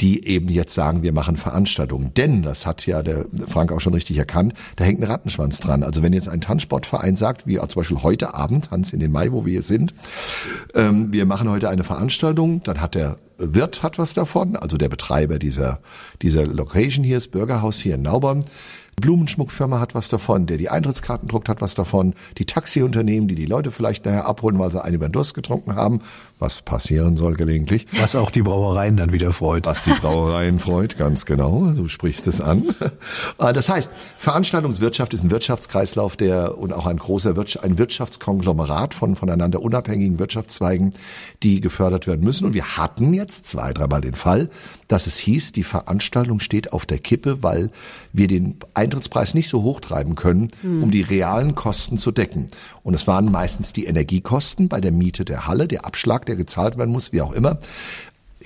die 0.00 0.26
eben 0.26 0.48
jetzt 0.48 0.74
sagen, 0.74 1.02
wir 1.02 1.12
machen 1.12 1.36
Veranstaltungen. 1.36 2.12
Denn, 2.14 2.42
das 2.42 2.66
hat 2.66 2.86
ja 2.86 3.02
der 3.02 3.26
Frank 3.48 3.72
auch 3.72 3.80
schon 3.80 3.94
richtig 3.94 4.18
erkannt, 4.18 4.54
da 4.76 4.84
hängt 4.84 5.00
ein 5.00 5.04
Rattenschwanz 5.04 5.60
dran. 5.60 5.82
Also 5.82 6.02
wenn 6.02 6.12
jetzt 6.12 6.28
ein 6.28 6.40
Tanzsportverein 6.40 7.16
sagt, 7.16 7.46
wie 7.46 7.56
zum 7.56 7.68
Beispiel 7.74 8.02
heute 8.02 8.34
Abend, 8.34 8.70
Hans 8.70 8.92
in 8.92 9.00
den 9.00 9.12
Mai, 9.12 9.30
wo 9.32 9.44
wir 9.44 9.52
hier 9.52 9.62
sind, 9.62 9.94
ähm, 10.74 11.12
wir 11.12 11.26
machen 11.26 11.48
heute 11.48 11.68
eine 11.68 11.84
Veranstaltung, 11.84 12.60
dann 12.64 12.80
hat 12.80 12.94
der 12.94 13.18
Wirt 13.36 13.82
hat 13.82 13.98
was 13.98 14.14
davon, 14.14 14.54
also 14.56 14.76
der 14.76 14.88
Betreiber 14.88 15.38
dieser, 15.38 15.80
dieser 16.22 16.46
Location 16.46 17.04
hier, 17.04 17.16
das 17.16 17.28
Bürgerhaus 17.28 17.78
hier 17.78 17.96
in 17.96 18.02
Naubern. 18.02 18.44
Blumenschmuckfirma 18.96 19.80
hat 19.80 19.94
was 19.94 20.08
davon, 20.08 20.46
der 20.46 20.56
die 20.56 20.70
Eintrittskarten 20.70 21.28
druckt, 21.28 21.48
hat 21.48 21.60
was 21.60 21.74
davon, 21.74 22.14
die 22.38 22.44
Taxiunternehmen, 22.44 23.28
die 23.28 23.34
die 23.34 23.46
Leute 23.46 23.70
vielleicht 23.70 24.04
nachher 24.04 24.26
abholen, 24.26 24.58
weil 24.58 24.70
sie 24.70 24.82
einen 24.82 24.96
über 24.96 25.08
den 25.08 25.12
Durst 25.12 25.34
getrunken 25.34 25.76
haben, 25.76 26.00
was 26.38 26.62
passieren 26.62 27.16
soll 27.16 27.34
gelegentlich. 27.34 27.86
Was 27.98 28.16
auch 28.16 28.30
die 28.30 28.42
Brauereien 28.42 28.96
dann 28.96 29.12
wieder 29.12 29.32
freut. 29.32 29.66
Was 29.66 29.82
die 29.82 29.92
Brauereien 29.92 30.58
freut, 30.58 30.98
ganz 30.98 31.26
genau, 31.26 31.72
so 31.72 31.88
sprichst 31.88 32.26
es 32.26 32.40
an. 32.40 32.74
Ah, 33.38 33.52
das 33.52 33.68
heißt, 33.68 33.90
Veranstaltungswirtschaft 34.16 35.12
ist 35.14 35.24
ein 35.24 35.30
Wirtschaftskreislauf, 35.30 36.16
der 36.16 36.56
und 36.58 36.72
auch 36.72 36.86
ein 36.86 36.96
großer 36.96 37.36
Wirtschaft, 37.36 37.64
ein 37.64 37.78
Wirtschaftskonglomerat 37.78 38.94
von 38.94 39.16
voneinander 39.16 39.60
unabhängigen 39.60 40.18
Wirtschaftszweigen, 40.18 40.94
die 41.42 41.60
gefördert 41.60 42.06
werden 42.06 42.24
müssen. 42.24 42.44
Und 42.46 42.54
wir 42.54 42.76
hatten 42.76 43.12
jetzt 43.14 43.46
zwei, 43.46 43.72
dreimal 43.72 44.00
den 44.00 44.14
Fall, 44.14 44.50
dass 44.88 45.06
es 45.06 45.18
hieß, 45.18 45.52
die 45.52 45.64
Veranstaltung 45.64 46.40
steht 46.40 46.72
auf 46.72 46.86
der 46.86 46.98
Kippe, 46.98 47.42
weil 47.42 47.70
wir 48.14 48.28
den 48.28 48.56
Eintrittspreis 48.72 49.34
nicht 49.34 49.48
so 49.48 49.62
hoch 49.62 49.80
treiben 49.80 50.14
können, 50.14 50.50
um 50.62 50.90
die 50.90 51.02
realen 51.02 51.54
Kosten 51.54 51.98
zu 51.98 52.12
decken. 52.12 52.48
Und 52.82 52.94
es 52.94 53.06
waren 53.06 53.30
meistens 53.30 53.72
die 53.72 53.84
Energiekosten 53.84 54.68
bei 54.68 54.80
der 54.80 54.92
Miete 54.92 55.24
der 55.24 55.46
Halle, 55.46 55.68
der 55.68 55.84
Abschlag, 55.84 56.24
der 56.24 56.36
gezahlt 56.36 56.78
werden 56.78 56.92
muss, 56.92 57.12
wie 57.12 57.20
auch 57.20 57.32
immer 57.32 57.58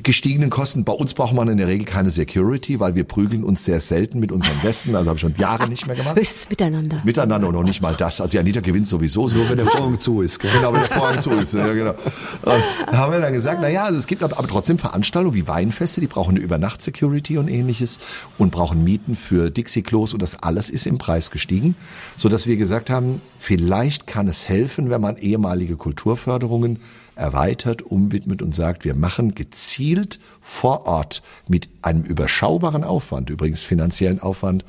gestiegenen 0.02 0.50
Kosten. 0.50 0.84
Bei 0.84 0.92
uns 0.92 1.14
braucht 1.14 1.34
man 1.34 1.48
in 1.48 1.58
der 1.58 1.66
Regel 1.66 1.84
keine 1.84 2.10
Security, 2.10 2.80
weil 2.80 2.94
wir 2.94 3.04
prügeln 3.04 3.44
uns 3.44 3.64
sehr 3.64 3.80
selten 3.80 4.20
mit 4.20 4.32
unseren 4.32 4.62
Westen. 4.62 4.94
Also 4.94 5.08
habe 5.08 5.16
ich 5.16 5.20
schon 5.20 5.34
Jahre 5.36 5.68
nicht 5.68 5.86
mehr 5.86 5.96
gemacht. 5.96 6.16
Höchstens 6.16 6.48
miteinander. 6.48 7.00
Miteinander 7.04 7.48
und 7.48 7.54
noch 7.54 7.64
nicht 7.64 7.80
mal 7.80 7.94
das. 7.94 8.20
Also 8.20 8.38
Anita 8.38 8.60
gewinnt 8.60 8.88
sowieso. 8.88 9.28
So, 9.28 9.48
wenn 9.48 9.56
der 9.56 9.66
Vorhang 9.66 9.98
zu 9.98 10.22
ist. 10.22 10.38
Gell? 10.38 10.50
Genau, 10.52 10.72
wenn 10.72 10.80
der 10.80 10.90
Vorhang 10.90 11.20
zu 11.20 11.30
ist. 11.30 11.54
Ja, 11.54 11.72
genau. 11.72 11.90
Und 11.90 12.62
da 12.90 12.96
haben 12.96 13.12
wir 13.12 13.20
dann 13.20 13.32
gesagt, 13.32 13.58
na 13.60 13.68
ja, 13.68 13.84
also 13.84 13.98
es 13.98 14.06
gibt 14.06 14.22
aber 14.22 14.46
trotzdem 14.46 14.78
Veranstaltungen 14.78 15.34
wie 15.34 15.46
Weinfeste, 15.46 16.00
die 16.00 16.06
brauchen 16.06 16.36
eine 16.36 16.40
Übernacht-Security 16.40 17.38
und 17.38 17.48
ähnliches 17.48 17.98
und 18.38 18.50
brauchen 18.50 18.84
Mieten 18.84 19.16
für 19.16 19.50
Dixie-Klos 19.50 20.12
und 20.14 20.22
das 20.22 20.42
alles 20.42 20.70
ist 20.70 20.86
im 20.86 20.98
Preis 20.98 21.30
gestiegen, 21.30 21.74
so 22.16 22.28
dass 22.28 22.46
wir 22.46 22.56
gesagt 22.56 22.90
haben, 22.90 23.20
vielleicht 23.38 24.06
kann 24.06 24.28
es 24.28 24.48
helfen, 24.48 24.90
wenn 24.90 25.00
man 25.00 25.16
ehemalige 25.16 25.76
Kulturförderungen 25.76 26.80
erweitert, 27.14 27.82
umwidmet 27.82 28.42
und 28.42 28.54
sagt, 28.54 28.84
wir 28.84 28.94
machen 28.94 29.34
gezielt 29.34 30.20
vor 30.40 30.86
Ort 30.86 31.22
mit 31.48 31.68
einem 31.82 32.02
überschaubaren 32.02 32.84
Aufwand, 32.84 33.30
übrigens 33.30 33.62
finanziellen 33.62 34.20
Aufwand, 34.20 34.64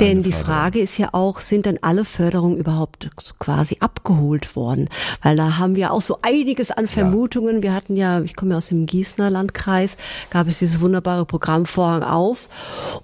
denn 0.00 0.22
die 0.22 0.32
Frage 0.32 0.80
ist 0.80 0.96
ja 0.98 1.10
auch, 1.12 1.40
sind 1.40 1.66
denn 1.66 1.78
alle 1.82 2.04
Förderungen 2.04 2.56
überhaupt 2.56 3.10
quasi 3.38 3.76
abgeholt 3.80 4.56
worden? 4.56 4.88
Weil 5.22 5.36
da 5.36 5.58
haben 5.58 5.76
wir 5.76 5.92
auch 5.92 6.00
so 6.00 6.18
einiges 6.22 6.70
an 6.70 6.86
Vermutungen. 6.86 7.56
Ja. 7.56 7.62
Wir 7.62 7.74
hatten 7.74 7.96
ja, 7.96 8.22
ich 8.22 8.34
komme 8.34 8.52
ja 8.52 8.58
aus 8.58 8.68
dem 8.68 8.86
Gießener 8.86 9.30
Landkreis, 9.30 9.96
gab 10.30 10.48
es 10.48 10.60
dieses 10.60 10.80
wunderbare 10.80 11.26
Programm 11.26 11.66
Vorhang 11.66 12.02
auf. 12.02 12.48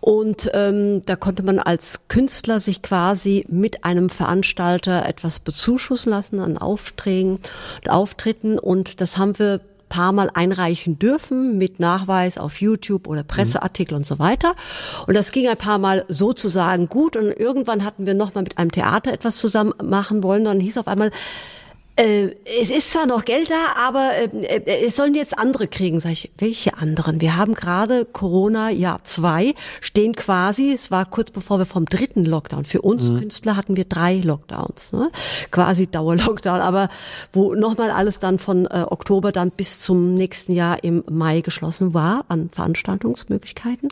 Und 0.00 0.50
ähm, 0.54 1.02
da 1.04 1.16
konnte 1.16 1.42
man 1.42 1.58
als 1.58 2.08
Künstler 2.08 2.60
sich 2.60 2.82
quasi 2.82 3.44
mit 3.48 3.84
einem 3.84 4.08
Veranstalter 4.08 5.06
etwas 5.06 5.40
bezuschussen 5.40 6.10
lassen 6.10 6.40
an 6.40 6.56
Aufträgen 6.56 7.38
und 7.82 7.90
Auftritten. 7.90 8.58
Und 8.58 9.00
das 9.00 9.18
haben 9.18 9.38
wir 9.38 9.60
paar 9.88 10.12
Mal 10.12 10.30
einreichen 10.32 10.98
dürfen 10.98 11.58
mit 11.58 11.80
Nachweis 11.80 12.38
auf 12.38 12.60
YouTube 12.60 13.06
oder 13.06 13.22
Presseartikel 13.22 13.94
mhm. 13.94 13.98
und 13.98 14.04
so 14.04 14.18
weiter. 14.18 14.54
Und 15.06 15.14
das 15.14 15.32
ging 15.32 15.48
ein 15.48 15.56
paar 15.56 15.78
Mal 15.78 16.04
sozusagen 16.08 16.88
gut 16.88 17.16
und 17.16 17.30
irgendwann 17.32 17.84
hatten 17.84 18.06
wir 18.06 18.14
noch 18.14 18.34
mal 18.34 18.42
mit 18.42 18.58
einem 18.58 18.72
Theater 18.72 19.12
etwas 19.12 19.38
zusammen 19.38 19.72
machen 19.82 20.22
wollen. 20.22 20.44
Dann 20.44 20.60
hieß 20.60 20.78
auf 20.78 20.88
einmal, 20.88 21.10
äh, 21.98 22.36
es 22.60 22.70
ist 22.70 22.92
zwar 22.92 23.06
noch 23.06 23.24
Geld 23.24 23.50
da, 23.50 23.74
aber 23.76 24.12
äh, 24.14 24.56
äh, 24.56 24.86
es 24.86 24.96
sollen 24.96 25.14
jetzt 25.14 25.36
andere 25.36 25.66
kriegen. 25.66 25.98
Sag 25.98 26.12
ich, 26.12 26.30
welche 26.38 26.78
anderen? 26.78 27.20
Wir 27.20 27.36
haben 27.36 27.54
gerade 27.54 28.04
Corona 28.04 28.70
Jahr 28.70 29.02
zwei, 29.02 29.54
stehen 29.80 30.14
quasi, 30.14 30.72
es 30.72 30.90
war 30.92 31.06
kurz 31.06 31.32
bevor 31.32 31.58
wir 31.58 31.66
vom 31.66 31.86
dritten 31.86 32.24
Lockdown. 32.24 32.64
Für 32.64 32.82
uns 32.82 33.08
mhm. 33.08 33.18
Künstler 33.18 33.56
hatten 33.56 33.76
wir 33.76 33.84
drei 33.84 34.16
Lockdowns, 34.16 34.92
ne? 34.92 35.10
quasi 35.50 35.88
Dauerlockdown, 35.88 36.60
aber 36.60 36.88
wo 37.32 37.54
nochmal 37.54 37.90
alles 37.90 38.20
dann 38.20 38.38
von 38.38 38.66
äh, 38.66 38.84
Oktober 38.88 39.32
dann 39.32 39.50
bis 39.50 39.80
zum 39.80 40.14
nächsten 40.14 40.52
Jahr 40.52 40.84
im 40.84 41.02
Mai 41.10 41.40
geschlossen 41.40 41.94
war 41.94 42.24
an 42.28 42.48
Veranstaltungsmöglichkeiten. 42.52 43.88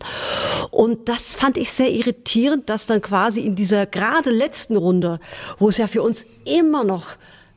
Und 0.70 1.08
das 1.08 1.34
fand 1.34 1.56
ich 1.56 1.72
sehr 1.72 1.90
irritierend, 1.90 2.70
dass 2.70 2.86
dann 2.86 3.02
quasi 3.02 3.40
in 3.40 3.56
dieser 3.56 3.86
gerade 3.86 4.30
letzten 4.30 4.76
Runde, 4.76 5.18
wo 5.58 5.68
es 5.68 5.78
ja 5.78 5.88
für 5.88 6.02
uns 6.02 6.24
immer 6.44 6.84
noch 6.84 7.16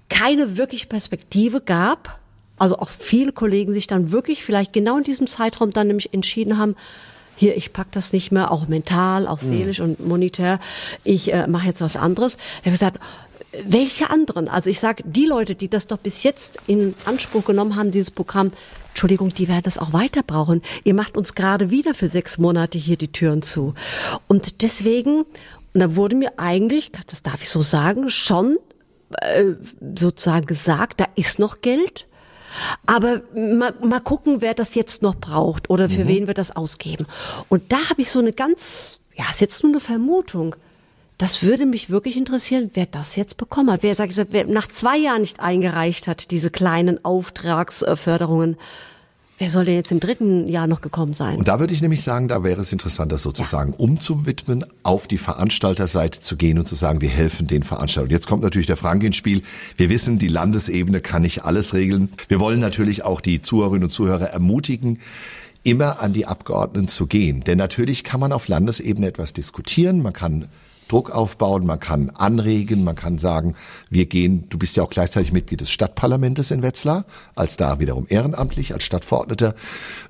keine 0.09 0.57
wirkliche 0.57 0.87
Perspektive 0.87 1.61
gab. 1.61 2.19
Also 2.57 2.77
auch 2.77 2.89
viele 2.89 3.31
Kollegen 3.31 3.71
sich 3.71 3.87
dann 3.87 4.11
wirklich 4.11 4.43
vielleicht 4.43 4.73
genau 4.73 4.97
in 4.97 5.03
diesem 5.03 5.27
Zeitraum 5.27 5.71
dann 5.71 5.87
nämlich 5.87 6.13
entschieden 6.13 6.57
haben, 6.57 6.75
hier, 7.37 7.55
ich 7.55 7.71
pack 7.71 7.89
das 7.93 8.11
nicht 8.11 8.33
mehr, 8.33 8.51
auch 8.51 8.67
mental, 8.67 9.25
auch 9.25 9.39
seelisch 9.39 9.79
mhm. 9.79 9.85
und 9.85 10.05
monetär, 10.05 10.59
ich 11.05 11.31
äh, 11.31 11.47
mache 11.47 11.67
jetzt 11.67 11.79
was 11.79 11.95
anderes. 11.95 12.35
Ich 12.35 12.65
habe 12.65 12.71
gesagt, 12.71 12.99
welche 13.63 14.09
anderen? 14.09 14.49
Also 14.49 14.69
ich 14.69 14.79
sage, 14.81 15.03
die 15.05 15.25
Leute, 15.25 15.55
die 15.55 15.69
das 15.69 15.87
doch 15.87 15.97
bis 15.97 16.23
jetzt 16.23 16.57
in 16.67 16.93
Anspruch 17.05 17.45
genommen 17.45 17.77
haben, 17.77 17.91
dieses 17.91 18.11
Programm, 18.11 18.51
Entschuldigung, 18.89 19.29
die 19.29 19.47
werden 19.47 19.63
das 19.63 19.77
auch 19.77 19.93
weiter 19.93 20.21
brauchen. 20.21 20.61
Ihr 20.83 20.93
macht 20.93 21.15
uns 21.15 21.33
gerade 21.33 21.69
wieder 21.69 21.93
für 21.93 22.09
sechs 22.09 22.37
Monate 22.37 22.77
hier 22.77 22.97
die 22.97 23.11
Türen 23.11 23.41
zu. 23.41 23.73
Und 24.27 24.61
deswegen, 24.61 25.21
und 25.73 25.79
da 25.79 25.95
wurde 25.95 26.17
mir 26.17 26.33
eigentlich, 26.37 26.91
das 27.07 27.23
darf 27.23 27.41
ich 27.41 27.49
so 27.49 27.61
sagen, 27.61 28.09
schon 28.09 28.57
sozusagen 29.95 30.45
gesagt, 30.45 30.99
da 30.99 31.05
ist 31.15 31.39
noch 31.39 31.61
Geld. 31.61 32.05
Aber 32.85 33.21
mal, 33.35 33.73
mal 33.81 34.01
gucken, 34.01 34.41
wer 34.41 34.53
das 34.53 34.75
jetzt 34.75 35.01
noch 35.01 35.15
braucht 35.15 35.69
oder 35.69 35.89
für 35.89 36.03
mhm. 36.03 36.07
wen 36.07 36.27
wir 36.27 36.33
das 36.33 36.55
ausgeben. 36.55 37.05
Und 37.47 37.71
da 37.71 37.89
habe 37.89 38.01
ich 38.01 38.09
so 38.09 38.19
eine 38.19 38.33
ganz, 38.33 38.99
ja, 39.15 39.25
ist 39.29 39.41
jetzt 39.41 39.63
nur 39.63 39.71
eine 39.71 39.79
Vermutung. 39.79 40.55
Das 41.19 41.43
würde 41.43 41.65
mich 41.65 41.89
wirklich 41.89 42.15
interessieren, 42.15 42.71
wer 42.73 42.85
das 42.85 43.15
jetzt 43.15 43.37
bekommen 43.37 43.71
hat. 43.71 43.83
Wer, 43.83 43.93
sagt, 43.93 44.13
wer 44.31 44.45
nach 44.45 44.67
zwei 44.67 44.97
Jahren 44.97 45.21
nicht 45.21 45.41
eingereicht 45.41 46.07
hat, 46.07 46.31
diese 46.31 46.49
kleinen 46.49 47.03
Auftragsförderungen. 47.03 48.57
Wer 49.39 49.49
soll 49.49 49.63
denn 49.63 49.75
jetzt 49.75 49.93
im 49.93 50.01
dritten 50.01 50.49
Jahr 50.49 50.67
noch 50.67 50.81
gekommen 50.81 51.13
sein? 51.13 51.37
Und 51.37 51.47
da 51.47 51.61
würde 51.61 51.73
ich 51.73 51.81
nämlich 51.81 52.01
sagen, 52.01 52.27
da 52.27 52.43
wäre 52.43 52.59
es 52.59 52.73
interessant, 52.73 53.09
das 53.13 53.23
sozusagen 53.23 53.71
umzuwidmen, 53.71 54.65
auf 54.83 55.07
die 55.07 55.17
Veranstalterseite 55.17 56.19
zu 56.19 56.35
gehen 56.35 56.59
und 56.59 56.67
zu 56.67 56.75
sagen, 56.75 56.99
wir 56.99 57.07
helfen 57.07 57.47
den 57.47 57.63
Veranstaltern. 57.63 58.11
Jetzt 58.11 58.27
kommt 58.27 58.43
natürlich 58.43 58.67
der 58.67 58.75
Frank 58.75 59.01
ins 59.01 59.15
Spiel. 59.15 59.41
Wir 59.77 59.89
wissen, 59.89 60.19
die 60.19 60.27
Landesebene 60.27 60.99
kann 60.99 61.21
nicht 61.21 61.45
alles 61.45 61.73
regeln. 61.73 62.09
Wir 62.27 62.41
wollen 62.41 62.59
natürlich 62.59 63.05
auch 63.05 63.21
die 63.21 63.41
Zuhörerinnen 63.41 63.85
und 63.85 63.91
Zuhörer 63.91 64.25
ermutigen, 64.25 64.99
immer 65.63 66.01
an 66.01 66.11
die 66.11 66.25
Abgeordneten 66.25 66.89
zu 66.89 67.07
gehen. 67.07 67.39
Denn 67.39 67.57
natürlich 67.57 68.03
kann 68.03 68.19
man 68.19 68.33
auf 68.33 68.49
Landesebene 68.49 69.07
etwas 69.07 69.31
diskutieren, 69.31 70.01
man 70.01 70.11
kann 70.11 70.49
Druck 70.89 71.11
aufbauen, 71.11 71.65
man 71.65 71.79
kann 71.79 72.09
anregen, 72.09 72.83
man 72.83 72.95
kann 72.95 73.17
sagen, 73.17 73.55
wir 73.89 74.05
gehen, 74.05 74.45
du 74.49 74.57
bist 74.57 74.75
ja 74.75 74.83
auch 74.83 74.89
gleichzeitig 74.89 75.31
Mitglied 75.31 75.61
des 75.61 75.71
Stadtparlamentes 75.71 76.51
in 76.51 76.61
Wetzlar, 76.61 77.05
als 77.35 77.55
da 77.55 77.79
wiederum 77.79 78.05
ehrenamtlich, 78.09 78.73
als 78.73 78.83
Stadtverordneter. 78.83 79.55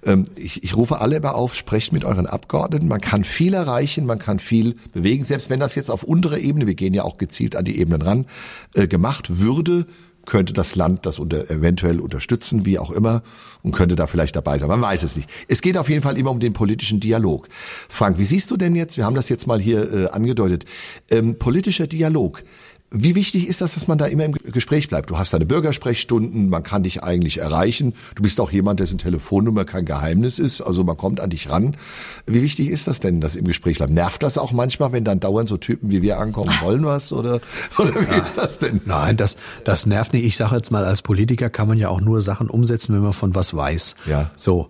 Ähm, 0.06 0.26
ich, 0.36 0.64
ich 0.64 0.76
rufe 0.76 1.00
alle 1.00 1.18
immer 1.18 1.36
auf, 1.36 1.56
sprecht 1.56 1.94
mit 1.94 2.06
euren 2.06 2.26
Abgeordneten, 2.26 2.88
man 2.88 3.02
kann 3.02 3.24
viel 3.24 3.54
erreichen, 3.54 4.06
man 4.06 4.20
kann 4.20 4.40
viel 4.40 4.76
bewegen, 4.94 5.24
selbst 5.24 5.50
wenn 5.50 5.60
das 5.60 5.76
jetzt 5.76 5.92
auf 5.92 6.04
unterer 6.04 6.40
Ebene, 6.40 6.66
wir 6.66 6.76
gehen 6.76 6.94
ja 6.94 7.04
auch 7.04 7.18
gezielt 7.18 7.56
an 7.56 7.66
die 7.66 7.80
Ebenen 7.80 8.02
ran, 8.02 8.26
äh, 8.74 8.88
gemacht 8.88 9.40
würde, 9.40 9.86
könnte 10.30 10.54
das 10.54 10.76
Land 10.76 11.06
das 11.06 11.20
unter, 11.20 11.50
eventuell 11.50 12.00
unterstützen, 12.00 12.66
wie 12.66 12.80
auch 12.80 12.92
immer, 12.92 13.22
und 13.62 13.74
könnte 13.74 13.98
da 13.98 14.08
vielleicht 14.08 14.36
dabei 14.36 14.58
sein. 14.58 14.70
Man 14.70 14.82
weiß 14.82 15.04
es 15.04 15.18
nicht. 15.18 15.30
Es 15.50 15.62
geht 15.62 15.78
auf 15.78 15.90
jeden 15.90 16.02
Fall 16.02 16.18
immer 16.18 16.32
um 16.32 16.40
den 16.40 16.54
politischen 16.54 17.02
Dialog. 17.02 17.50
Frank, 17.90 18.18
wie 18.18 18.26
siehst 18.26 18.50
du 18.52 18.56
denn 18.56 18.76
jetzt, 18.76 18.96
wir 18.96 19.06
haben 19.06 19.16
das 19.16 19.28
jetzt 19.28 19.48
mal 19.48 19.60
hier 19.60 19.92
äh, 19.92 20.10
angedeutet, 20.10 20.64
ähm, 21.12 21.38
politischer 21.38 21.88
Dialog. 21.88 22.44
Wie 22.92 23.14
wichtig 23.14 23.48
ist 23.48 23.62
das, 23.62 23.76
dass 23.76 23.88
man 23.88 24.00
da 24.00 24.08
immer 24.08 24.26
im 24.26 24.32
Gespräch 24.32 24.90
bleibt? 24.90 25.12
Du 25.12 25.18
hast 25.20 25.32
deine 25.32 25.46
Bürgersprechstunden, 25.46 26.50
man 26.50 26.64
kann 26.64 26.82
dich 26.82 27.04
eigentlich 27.04 27.38
erreichen. 27.38 27.94
Du 28.16 28.24
bist 28.24 28.40
auch 28.40 28.52
jemand, 28.52 28.80
dessen 28.80 28.98
Telefonnummer 28.98 29.64
kein 29.64 29.86
Geheimnis 29.86 30.40
ist, 30.40 30.62
also 30.62 30.84
man 30.84 30.98
kommt 30.98 31.20
an 31.20 31.30
dich 31.30 31.52
ran. 31.52 31.78
Wie 32.26 32.42
wichtig 32.42 32.68
ist 32.68 32.88
das 32.88 33.00
denn, 33.00 33.22
dass 33.22 33.36
im 33.36 33.46
Gespräch 33.46 33.78
bleibt? 33.78 33.94
Nervt 33.94 34.24
das 34.24 34.40
auch 34.40 34.54
manchmal, 34.54 34.92
wenn 34.92 35.04
dann 35.04 35.20
dauernd 35.20 35.48
so 35.48 35.58
Typen 35.58 35.92
wie 35.92 36.02
wir 36.02 36.18
ankommen, 36.18 36.52
wollen 36.62 36.84
was 36.84 37.14
oder, 37.14 37.42
oder 37.78 37.94
wie 37.94 38.12
ja. 38.12 38.22
ist 38.22 38.38
das 38.38 38.58
denn? 38.58 38.82
Nein, 38.86 39.18
das, 39.18 39.38
das 39.66 39.86
nervt 39.86 40.14
nicht. 40.14 40.26
Ich 40.26 40.38
sage 40.38 40.56
jetzt 40.56 40.72
mal, 40.72 40.84
als 40.84 41.04
Politiker 41.04 41.52
kann 41.52 41.68
man 41.68 41.78
ja 41.78 41.90
auch 41.90 42.02
nur 42.02 42.22
Sachen 42.22 42.50
umsetzen, 42.50 42.96
wenn 42.96 43.04
man 43.04 43.14
von 43.14 43.36
was 43.36 43.56
weiß. 43.56 43.96
Ja. 44.08 44.32
So. 44.36 44.70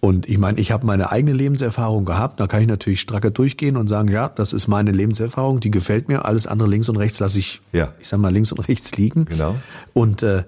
Und 0.00 0.28
ich 0.28 0.38
meine, 0.38 0.60
ich 0.60 0.70
habe 0.70 0.86
meine 0.86 1.10
eigene 1.10 1.32
Lebenserfahrung 1.32 2.04
gehabt. 2.04 2.38
Da 2.38 2.46
kann 2.46 2.60
ich 2.60 2.66
natürlich 2.66 3.00
stracker 3.00 3.30
durchgehen 3.30 3.76
und 3.76 3.88
sagen, 3.88 4.08
ja, 4.08 4.28
das 4.28 4.52
ist 4.52 4.68
meine 4.68 4.92
Lebenserfahrung, 4.92 5.60
die 5.60 5.70
gefällt 5.70 6.08
mir. 6.08 6.24
Alles 6.24 6.46
andere 6.46 6.68
links 6.68 6.88
und 6.88 6.96
rechts 6.96 7.18
lasse 7.18 7.38
ich, 7.38 7.60
ja. 7.72 7.92
ich 7.98 8.08
sag 8.08 8.20
mal, 8.20 8.32
links 8.32 8.52
und 8.52 8.60
rechts 8.68 8.96
liegen. 8.96 9.24
Genau. 9.24 9.56
Und 9.94 10.22
äh, 10.22 10.44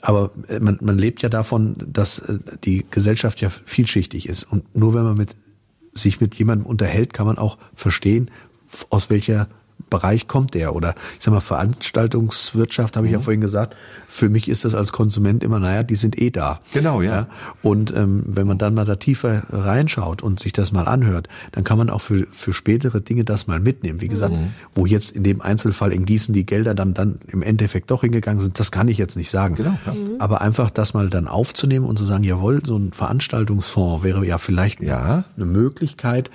aber 0.00 0.30
man, 0.60 0.78
man 0.80 0.98
lebt 0.98 1.22
ja 1.22 1.28
davon, 1.28 1.76
dass 1.86 2.18
äh, 2.20 2.38
die 2.64 2.84
Gesellschaft 2.90 3.40
ja 3.40 3.50
vielschichtig 3.50 4.28
ist. 4.28 4.44
Und 4.44 4.74
nur 4.74 4.94
wenn 4.94 5.04
man 5.04 5.14
mit 5.14 5.36
sich 5.92 6.20
mit 6.20 6.34
jemandem 6.34 6.66
unterhält, 6.66 7.12
kann 7.12 7.26
man 7.26 7.38
auch 7.38 7.58
verstehen, 7.74 8.30
aus 8.90 9.10
welcher 9.10 9.48
Bereich 9.90 10.28
kommt 10.28 10.54
der? 10.54 10.74
Oder 10.74 10.94
ich 11.18 11.24
sag 11.24 11.32
mal, 11.32 11.40
Veranstaltungswirtschaft, 11.40 12.96
habe 12.96 13.06
ich 13.06 13.12
mhm. 13.12 13.18
ja 13.18 13.22
vorhin 13.22 13.40
gesagt, 13.40 13.76
für 14.08 14.28
mich 14.28 14.48
ist 14.48 14.64
das 14.64 14.74
als 14.74 14.92
Konsument 14.92 15.44
immer, 15.44 15.58
naja, 15.58 15.82
die 15.82 15.94
sind 15.94 16.20
eh 16.20 16.30
da. 16.30 16.60
Genau, 16.72 17.02
ja. 17.02 17.12
ja? 17.12 17.26
Und 17.62 17.94
ähm, 17.94 18.22
wenn 18.26 18.46
man 18.46 18.58
dann 18.58 18.74
mal 18.74 18.84
da 18.84 18.96
tiefer 18.96 19.42
reinschaut 19.50 20.22
und 20.22 20.40
sich 20.40 20.52
das 20.52 20.72
mal 20.72 20.88
anhört, 20.88 21.28
dann 21.52 21.64
kann 21.64 21.78
man 21.78 21.90
auch 21.90 22.00
für, 22.00 22.26
für 22.32 22.52
spätere 22.52 23.00
Dinge 23.00 23.24
das 23.24 23.46
mal 23.46 23.60
mitnehmen. 23.60 24.00
Wie 24.00 24.08
gesagt, 24.08 24.34
mhm. 24.34 24.52
wo 24.74 24.86
jetzt 24.86 25.10
in 25.10 25.22
dem 25.22 25.40
Einzelfall 25.40 25.92
in 25.92 26.04
Gießen 26.04 26.34
die 26.34 26.46
Gelder 26.46 26.74
dann, 26.74 26.94
dann 26.94 27.20
im 27.28 27.42
Endeffekt 27.42 27.90
doch 27.90 28.00
hingegangen 28.02 28.42
sind, 28.42 28.58
das 28.58 28.72
kann 28.72 28.88
ich 28.88 28.98
jetzt 28.98 29.16
nicht 29.16 29.30
sagen. 29.30 29.54
Genau, 29.54 29.76
ja. 29.86 29.92
Mhm. 29.92 30.16
Aber 30.18 30.40
einfach 30.40 30.70
das 30.70 30.94
mal 30.94 31.10
dann 31.10 31.28
aufzunehmen 31.28 31.86
und 31.86 31.98
zu 31.98 32.04
sagen, 32.04 32.24
jawohl, 32.24 32.62
so 32.64 32.76
ein 32.76 32.92
Veranstaltungsfonds 32.92 34.02
wäre 34.02 34.24
ja 34.26 34.38
vielleicht 34.38 34.82
ja. 34.82 35.24
eine 35.36 35.46
Möglichkeit, 35.46 36.30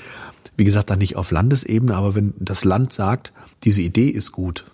wie 0.60 0.65
gesagt, 0.65 0.89
dann 0.89 1.00
nicht 1.00 1.15
auf 1.15 1.32
Landesebene, 1.32 1.95
aber 1.95 2.13
wenn 2.13 2.34
das 2.38 2.63
Land 2.63 2.93
sagt, 2.93 3.34
diese 3.63 3.82
Idee 3.82 4.10
ist 4.10 4.32
gut 4.32 4.65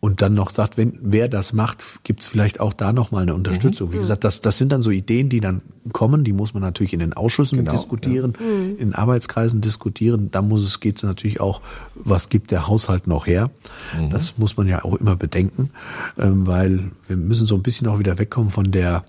und 0.00 0.22
dann 0.22 0.32
noch 0.32 0.48
sagt, 0.48 0.78
wenn 0.78 0.98
wer 1.02 1.28
das 1.28 1.52
macht, 1.52 1.84
gibt 2.04 2.22
es 2.22 2.26
vielleicht 2.26 2.58
auch 2.58 2.72
da 2.72 2.92
noch 2.92 3.10
mal 3.10 3.20
eine 3.20 3.34
Unterstützung. 3.34 3.90
Mhm. 3.90 3.92
Wie 3.92 3.98
gesagt, 3.98 4.24
das, 4.24 4.40
das 4.40 4.56
sind 4.56 4.72
dann 4.72 4.80
so 4.80 4.90
Ideen, 4.90 5.28
die 5.28 5.40
dann 5.40 5.60
kommen. 5.92 6.24
Die 6.24 6.32
muss 6.32 6.54
man 6.54 6.62
natürlich 6.62 6.94
in 6.94 7.00
den 7.00 7.12
Ausschüssen 7.12 7.58
genau, 7.58 7.72
diskutieren, 7.72 8.32
ja. 8.40 8.46
Mhm. 8.46 8.78
in 8.78 8.94
Arbeitskreisen 8.94 9.60
diskutieren. 9.60 10.30
Da 10.30 10.40
muss 10.40 10.62
es 10.62 10.80
geht 10.80 11.02
natürlich 11.02 11.40
auch, 11.40 11.60
was 11.94 12.30
gibt 12.30 12.50
der 12.50 12.66
Haushalt 12.66 13.06
noch 13.06 13.26
her? 13.26 13.50
Mhm. 13.98 14.08
Das 14.08 14.38
muss 14.38 14.56
man 14.56 14.66
ja 14.68 14.84
auch 14.84 14.94
immer 14.94 15.16
bedenken, 15.16 15.68
ähm, 16.18 16.46
weil 16.46 16.90
wir 17.06 17.16
müssen 17.16 17.46
so 17.46 17.54
ein 17.54 17.62
bisschen 17.62 17.86
auch 17.86 17.98
wieder 17.98 18.18
wegkommen 18.18 18.50
von 18.50 18.70
der 18.70 19.04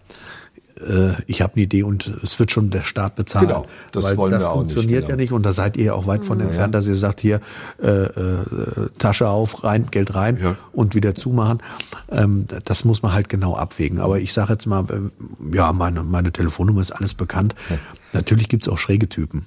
äh, 0.88 1.13
ich 1.28 1.41
habe 1.41 1.54
eine 1.56 1.63
Idee 1.63 1.84
und 1.84 2.08
es 2.24 2.39
wird 2.39 2.52
schon 2.52 2.70
der 2.70 2.84
Staat 2.84 3.15
bezahlen. 3.15 3.48
Genau, 3.48 3.65
das 3.91 4.04
Weil 4.04 4.17
wollen 4.17 4.32
das 4.32 4.44
wir 4.44 4.50
auch 4.50 4.56
nicht. 4.56 4.70
Das 4.70 4.74
funktioniert 4.74 5.02
genau. 5.04 5.10
ja 5.12 5.15
nicht 5.17 5.32
und 5.32 5.46
da 5.46 5.54
seid 5.54 5.78
ihr 5.78 5.86
ja 5.86 5.94
auch 5.94 6.08
weit 6.08 6.26
von 6.26 6.39
ja, 6.39 6.46
entfernt, 6.46 6.76
dass 6.76 6.88
ihr 6.88 6.96
sagt, 6.96 7.22
hier 7.22 7.41
äh, 7.82 7.88
äh, 7.88 8.89
Tasche 8.98 9.28
auf, 9.28 9.63
rein, 9.63 9.88
Geld 9.91 10.13
rein 10.15 10.38
ja. 10.41 10.56
und 10.74 10.96
wieder 10.96 11.15
zumachen. 11.15 11.62
Ähm, 12.10 12.48
das 12.65 12.86
muss 12.86 13.02
man 13.02 13.13
halt 13.13 13.30
genau 13.30 13.56
abwägen. 13.56 14.00
Aber 14.00 14.20
ich 14.20 14.34
sage 14.34 14.54
jetzt 14.54 14.65
mal, 14.65 14.86
äh, 14.89 15.56
ja, 15.56 15.74
meine, 15.74 16.04
meine 16.04 16.32
Telefonnummer 16.32 16.82
ist 16.82 16.91
alles 16.91 17.13
bekannt. 17.13 17.56
Ja. 17.70 17.78
Natürlich 18.13 18.50
gibt's 18.50 18.67
auch 18.67 18.78
schräge 18.78 19.08
Typen. 19.08 19.46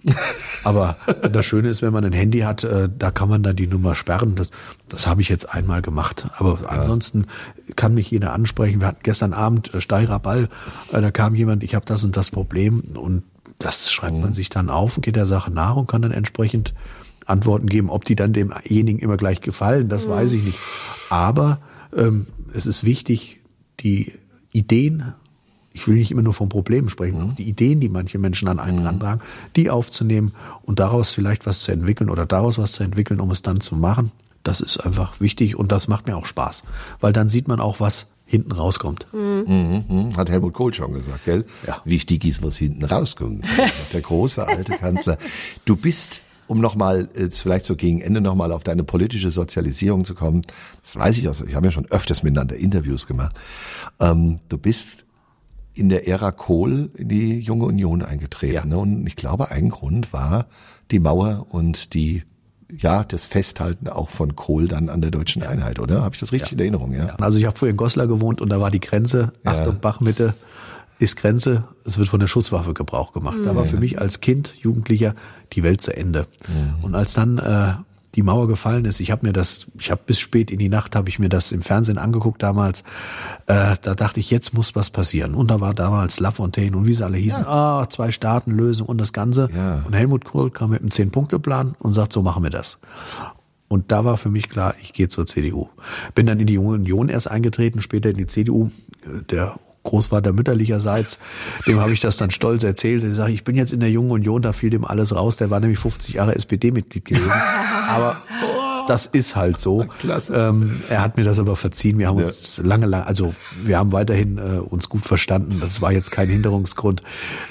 Aber 0.65 0.97
das 1.21 1.45
Schöne 1.45 1.69
ist, 1.69 1.83
wenn 1.83 1.93
man 1.93 2.05
ein 2.05 2.13
Handy 2.13 2.41
hat, 2.41 2.65
äh, 2.65 2.89
da 2.97 3.11
kann 3.11 3.29
man 3.29 3.43
dann 3.43 3.57
die 3.57 3.67
Nummer 3.67 3.95
sperren. 3.95 4.35
Das, 4.37 4.51
das 4.89 5.07
habe 5.07 5.21
ich 5.21 5.29
jetzt 5.29 5.53
einmal 5.53 5.83
gemacht. 5.83 6.29
Aber 6.39 6.59
ansonsten 6.69 7.27
kann 7.77 7.95
mich 7.95 8.11
jeder 8.11 8.33
ansprechen. 8.33 8.81
Wir 8.81 8.89
hatten 8.89 9.03
gestern 9.03 9.33
Abend 9.33 9.73
äh, 9.75 9.81
Steirer 9.81 10.19
Ball, 10.19 10.49
äh, 10.93 11.01
da 11.01 11.11
kam 11.11 11.24
jemand, 11.33 11.63
ich 11.63 11.75
habe 11.75 11.87
das 11.87 12.05
und 12.05 12.17
das 12.17 12.31
Problem 12.31 12.83
und 12.95 13.23
das 13.59 13.91
schreibt 13.93 14.19
man 14.19 14.31
mhm. 14.31 14.35
sich 14.35 14.51
dann 14.51 14.69
auf 14.69 14.97
und 14.97 15.03
geht 15.03 15.17
der 15.17 15.27
Sache 15.27 15.51
nach 15.51 15.77
und 15.77 15.87
kann 15.87 16.03
dann 16.03 16.13
entsprechend 16.13 16.75
Antworten 17.27 17.67
geben. 17.67 17.89
Ob 17.89 18.05
die 18.05 18.17
dann 18.17 18.33
demjenigen 18.33 18.99
immer 18.99 19.17
gleich 19.17 19.41
gefallen, 19.41 19.89
das 19.89 20.07
mhm. 20.07 20.11
weiß 20.11 20.33
ich 20.33 20.43
nicht. 20.43 20.59
Aber 21.11 21.59
ähm, 21.97 22.27
es 22.53 22.67
ist 22.67 22.85
wichtig, 22.85 23.41
die 23.81 24.13
Ideen 24.53 25.15
ich 25.75 25.89
will 25.89 25.97
nicht 25.97 26.13
immer 26.13 26.23
nur 26.23 26.33
von 26.33 26.49
Problemen 26.49 26.89
sprechen, 26.89 27.19
mhm. 27.19 27.35
die 27.35 27.49
Ideen, 27.49 27.81
die 27.81 27.89
manche 27.89 28.19
Menschen 28.19 28.49
an 28.49 28.61
einen 28.61 28.81
mhm. 28.81 28.87
rantragen, 28.87 29.21
die 29.57 29.69
aufzunehmen 29.69 30.33
und 30.63 30.79
daraus 30.79 31.13
vielleicht 31.13 31.47
was 31.47 31.61
zu 31.61 31.73
entwickeln 31.73 32.09
oder 32.09 32.25
daraus 32.25 32.57
was 32.59 32.73
zu 32.73 32.85
entwickeln, 32.85 33.21
um 33.21 33.31
es 33.33 33.43
dann 33.43 33.61
zu 33.61 33.75
machen. 33.75 34.13
Das 34.45 34.61
ist 34.61 34.79
einfach 34.79 35.21
wichtig 35.21 35.57
und 35.57 35.73
das 35.73 35.89
macht 35.89 36.07
mir 36.07 36.17
auch 36.17 36.27
Spaß, 36.27 36.63
weil 37.01 37.13
dann 37.13 37.29
sieht 37.29 37.49
man 37.49 37.61
auch, 37.61 37.81
was 37.81 38.07
hinten 38.35 38.53
rauskommt. 38.53 39.07
Mhm. 39.13 39.85
Mhm, 39.89 40.17
hat 40.17 40.29
Helmut 40.29 40.55
Kohl 40.55 40.75
schon 40.75 40.93
gesagt, 40.93 41.25
gell? 41.25 41.45
Ja. 41.67 41.81
Wichtig 41.85 42.25
ist, 42.25 42.43
was 42.43 42.57
hinten 42.57 42.85
rauskommt. 42.85 43.47
Der 43.93 44.01
große 44.01 44.47
alte 44.47 44.73
Kanzler. 44.73 45.19
Du 45.65 45.77
bist 45.77 46.23
um 46.47 46.61
nochmal, 46.61 47.09
vielleicht 47.31 47.65
so 47.65 47.75
gegen 47.75 48.03
Ende 48.03 48.21
nochmal 48.21 48.53
auf 48.53 48.65
deine 48.65 48.85
politische 48.85 49.31
Sozialisierung 49.31 50.05
zu 50.05 50.15
kommen, 50.15 50.43
das 50.83 50.95
weiß 50.95 51.17
ich 51.17 51.27
aus, 51.27 51.41
ich 51.41 51.55
habe 51.55 51.69
ja 51.69 51.73
schon 51.73 51.87
öfters 51.87 52.23
miteinander 52.23 52.57
Interviews 52.57 53.07
gemacht. 53.07 53.35
Ähm, 53.99 54.37
du 54.51 54.59
bist 54.59 55.07
in 55.73 55.89
der 55.89 56.07
Ära 56.07 56.33
Kohl 56.33 56.91
in 56.97 57.09
die 57.09 57.39
Junge 57.39 57.65
Union 57.65 58.03
eingetreten. 58.03 58.55
Ja. 58.55 58.65
Ne? 58.67 58.77
Und 58.77 59.07
ich 59.07 59.17
glaube, 59.17 59.51
ein 59.51 59.71
Grund 59.71 60.13
war 60.13 60.47
die 60.91 60.99
Mauer 60.99 61.47
und 61.49 61.95
die 61.95 62.25
ja, 62.79 63.05
das 63.05 63.27
Festhalten 63.27 63.89
auch 63.89 64.11
von 64.11 64.37
Kohl 64.37 64.69
dann 64.69 64.89
an 64.89 65.01
der 65.01 65.11
deutschen 65.11 65.43
Einheit, 65.43 65.79
oder? 65.79 66.03
Habe 66.03 66.15
ich 66.15 66.21
das 66.21 66.33
richtig 66.33 66.53
ja. 66.53 66.55
in 66.55 66.61
Erinnerung? 66.61 66.93
Ja. 66.93 67.15
Also 67.21 67.39
ich 67.39 67.45
habe 67.45 67.57
früher 67.57 67.71
in 67.71 67.77
Goslar 67.77 68.07
gewohnt 68.07 68.41
und 68.41 68.49
da 68.49 68.61
war 68.61 68.71
die 68.71 68.81
Grenze, 68.81 69.33
Achtung, 69.45 69.81
Bachmitte 69.81 70.35
ist 70.99 71.17
Grenze, 71.17 71.65
es 71.85 71.99
wird 71.99 72.09
von 72.09 72.21
der 72.21 72.27
Schusswaffe 72.27 72.73
Gebrauch 72.73 73.13
gemacht. 73.13 73.39
Da 73.45 73.57
war 73.57 73.65
für 73.65 73.77
mich 73.77 74.01
als 74.01 74.21
Kind, 74.21 74.57
Jugendlicher 74.61 75.15
die 75.53 75.63
Welt 75.63 75.81
zu 75.81 75.95
Ende. 75.95 76.27
Mhm. 76.49 76.85
Und 76.85 76.95
als 76.95 77.15
dann 77.15 77.39
äh, 77.39 77.75
die 78.15 78.23
Mauer 78.23 78.49
gefallen 78.49 78.85
ist. 78.85 79.01
Ich 79.01 79.11
habe 79.11 79.27
mir 79.27 79.33
das, 79.33 79.67
ich 79.79 79.91
habe 79.91 80.03
bis 80.07 80.19
spät 80.19 80.51
in 80.51 80.59
die 80.59 80.69
Nacht 80.69 80.97
habe 80.97 81.09
ich 81.09 81.19
mir 81.19 81.29
das 81.29 81.53
im 81.53 81.63
Fernsehen 81.63 81.99
angeguckt 81.99 82.43
damals. 82.43 82.83
Äh, 83.47 83.77
da 83.83 83.95
dachte 83.95 84.21
ich, 84.21 84.31
jetzt 84.31 84.55
muss 84.55 84.75
was 84.75 84.91
passieren. 84.91 85.35
Und 85.35 85.51
da 85.51 85.61
war 85.61 85.75
damals 85.75 86.21
Lafontaine 86.21 86.77
und 86.77 86.87
wie 86.87 86.95
sie 86.95 87.05
alle 87.05 87.19
hießen, 87.19 87.43
ja. 87.43 87.81
ah, 87.81 87.89
zwei 87.91 88.11
Staaten 88.11 88.53
Lösung 88.53 88.87
und 88.87 88.99
das 88.99 89.13
Ganze. 89.13 89.49
Ja. 89.55 89.83
Und 89.87 89.95
Helmut 89.95 90.25
Kohl 90.25 90.51
kam 90.51 90.71
mit 90.71 90.81
einem 90.81 90.91
Zehn-Punkte-Plan 90.91 91.75
und 91.79 91.93
sagt, 91.93 92.13
so 92.13 92.23
machen 92.23 92.43
wir 92.43 92.51
das. 92.51 92.79
Und 93.69 93.91
da 93.91 94.05
war 94.05 94.17
für 94.17 94.29
mich 94.29 94.49
klar, 94.49 94.75
ich 94.81 94.93
gehe 94.93 95.09
zur 95.09 95.27
CDU. 95.27 95.69
Bin 96.15 96.27
dann 96.27 96.39
in 96.39 96.47
die 96.47 96.55
Junge 96.55 96.75
Union 96.75 97.09
erst 97.09 97.31
eingetreten, 97.31 97.81
später 97.81 98.11
in 98.11 98.17
die 98.17 98.27
CDU. 98.27 98.71
Der 99.31 99.59
Großvater 99.85 100.33
mütterlicherseits, 100.33 101.19
dem 101.67 101.81
habe 101.81 101.93
ich 101.93 102.01
das 102.01 102.17
dann 102.17 102.31
stolz 102.31 102.65
erzählt. 102.65 103.05
Ich 103.05 103.15
sage, 103.15 103.33
ich 103.33 103.45
bin 103.45 103.55
jetzt 103.55 103.73
in 103.73 103.81
der 103.81 103.91
Jungen 103.91 104.11
Union, 104.11 104.43
da 104.43 104.53
fiel 104.53 104.71
dem 104.71 104.85
alles 104.85 105.15
raus. 105.15 105.37
Der 105.37 105.51
war 105.51 105.61
nämlich 105.61 105.79
50 105.79 106.15
Jahre 106.15 106.35
SPD-Mitglied 106.35 107.05
gewesen. 107.05 107.31
Aber 107.89 108.17
das 108.89 109.07
ist 109.07 109.37
halt 109.37 109.59
so. 109.59 109.87
Klasse. 109.99 110.35
Ähm, 110.35 110.81
er 110.89 111.03
hat 111.03 111.17
mir 111.17 111.25
das 111.25 111.39
aber 111.39 111.57
verziehen. 111.57 111.99
Wir 111.99 112.09
haben 112.09 112.19
ja. 112.19 112.27
uns 112.27 112.59
lange, 112.59 112.87
lange, 112.87 113.07
also 113.07 113.35
wir 113.65 113.79
haben 113.79 113.93
weiterhin 113.93 114.39
äh, 114.39 114.59
uns 114.59 114.89
gut 114.89 115.07
verstanden. 115.07 115.59
Das 115.61 115.81
war 115.81 115.93
jetzt 115.93 116.11
kein 116.11 116.29
Hinderungsgrund. 116.29 117.03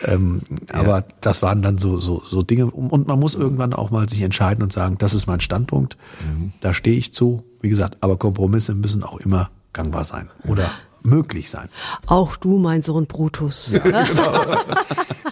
Ähm, 0.05 0.41
ja. 0.69 0.79
Aber 0.79 1.05
das 1.21 1.41
waren 1.41 1.61
dann 1.61 1.77
so, 1.77 1.97
so, 1.97 2.21
so 2.25 2.43
Dinge. 2.43 2.65
Und 2.67 3.07
man 3.07 3.19
muss 3.19 3.35
irgendwann 3.35 3.73
auch 3.73 3.91
mal 3.91 4.07
sich 4.07 4.21
entscheiden 4.21 4.63
und 4.63 4.71
sagen, 4.71 4.97
das 4.97 5.13
ist 5.13 5.27
mein 5.27 5.39
Standpunkt. 5.39 5.97
Mhm. 6.21 6.53
Da 6.61 6.73
stehe 6.73 6.97
ich 6.97 7.13
zu. 7.13 7.43
Wie 7.61 7.69
gesagt, 7.69 7.97
aber 8.01 8.17
Kompromisse 8.17 8.75
müssen 8.75 9.03
auch 9.03 9.19
immer 9.19 9.49
gangbar 9.71 10.05
sein. 10.05 10.29
Oder 10.47 10.71
möglich 11.03 11.49
sein. 11.49 11.69
Auch 12.05 12.35
du, 12.35 12.57
mein 12.57 12.81
Sohn 12.81 13.05
Brutus. 13.07 13.75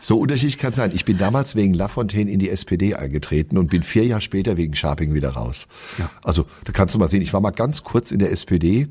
So 0.03 0.17
unterschiedlich 0.17 0.57
kann 0.57 0.71
es 0.71 0.77
sein. 0.77 0.91
Ich 0.95 1.05
bin 1.05 1.19
damals 1.19 1.55
wegen 1.55 1.75
Lafontaine 1.75 2.29
in 2.31 2.39
die 2.39 2.49
SPD 2.49 2.95
eingetreten 2.95 3.59
und 3.59 3.69
bin 3.69 3.83
vier 3.83 4.03
Jahre 4.03 4.21
später 4.21 4.57
wegen 4.57 4.73
Scharping 4.73 5.13
wieder 5.13 5.29
raus. 5.29 5.67
Ja. 5.99 6.09
Also 6.23 6.47
da 6.63 6.71
kannst 6.71 6.95
du 6.95 6.99
mal 6.99 7.07
sehen, 7.07 7.21
ich 7.21 7.33
war 7.33 7.39
mal 7.39 7.51
ganz 7.51 7.83
kurz 7.83 8.09
in 8.09 8.17
der 8.17 8.31
SPD 8.31 8.87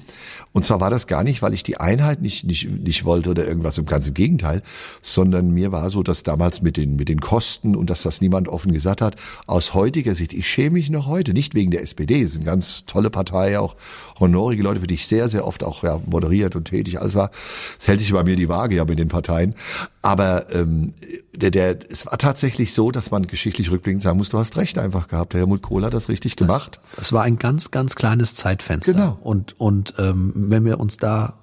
und 0.53 0.65
zwar 0.65 0.81
war 0.81 0.89
das 0.89 1.09
gar 1.09 1.25
nicht, 1.25 1.43
weil 1.43 1.53
ich 1.53 1.65
die 1.65 1.79
Einheit 1.79 2.23
nicht, 2.23 2.45
nicht, 2.45 2.71
nicht 2.71 3.05
wollte 3.05 3.31
oder 3.31 3.45
irgendwas, 3.45 3.77
im 3.79 3.87
ganz 3.87 4.07
im 4.07 4.15
Gegenteil, 4.15 4.63
sondern 5.03 5.51
mir 5.51 5.73
war 5.73 5.91
so, 5.91 6.05
dass 6.05 6.23
damals 6.23 6.63
mit 6.63 6.77
den, 6.77 6.95
mit 6.95 7.09
den 7.09 7.21
Kosten 7.21 7.75
und 7.75 7.91
dass 7.91 8.03
das 8.03 8.21
niemand 8.21 8.47
offen 8.47 8.73
gesagt 8.73 9.01
hat, 9.01 9.17
aus 9.49 9.75
heutiger 9.75 10.15
Sicht, 10.15 10.33
ich 10.33 10.49
schäme 10.49 10.75
mich 10.75 10.91
noch 10.91 11.07
heute, 11.07 11.35
nicht 11.35 11.57
wegen 11.57 11.73
der 11.73 11.83
SPD, 11.83 12.23
es 12.23 12.33
ist 12.33 12.37
eine 12.37 12.47
ganz 12.47 12.85
tolle 12.87 13.11
Partei, 13.11 13.59
auch 13.59 13.75
honorige 14.21 14.63
Leute, 14.63 14.81
für 14.81 14.87
die 14.87 14.95
ich 14.95 15.09
sehr, 15.09 15.29
sehr 15.29 15.45
oft 15.45 15.65
auch 15.65 15.83
ja, 15.83 16.01
moderiert 16.07 16.55
und 16.55 16.70
tätig, 16.71 17.01
alles 17.01 17.15
war, 17.15 17.31
es 17.79 17.87
hält 17.89 18.01
sich 18.01 18.13
bei 18.13 18.25
mir 18.25 18.37
die 18.37 18.49
Waage 18.49 18.77
ja 18.77 18.85
mit 18.85 18.99
den 18.99 19.09
Parteien, 19.09 19.55
aber 20.03 20.53
ähm, 20.55 20.95
der, 21.35 21.51
der, 21.51 21.77
es 21.91 22.07
war 22.07 22.17
tatsächlich 22.19 22.73
so, 22.73 22.91
dass 22.91 23.11
man 23.11 23.27
geschichtlich 23.27 23.71
rückblickend 23.71 24.03
sagen 24.03 24.19
muss, 24.19 24.29
du 24.31 24.39
hast 24.39 24.57
recht 24.57 24.79
einfach 24.79 25.09
gehabt. 25.09 25.33
Der 25.35 25.41
Helmut 25.41 25.63
Kohl 25.63 25.85
hat 25.85 25.95
das 25.95 26.09
richtig 26.09 26.37
gemacht. 26.37 26.81
Das 26.97 27.13
war 27.13 27.23
ein 27.23 27.39
ganz, 27.39 27.71
ganz 27.71 27.95
kleines 27.95 28.35
Zeitfenster. 28.35 28.93
Genau. 28.95 29.19
Und, 29.23 29.59
und 29.61 29.95
ähm, 29.99 30.33
wenn 30.35 30.65
wir 30.65 30.81
uns 30.81 30.97
da 30.97 31.35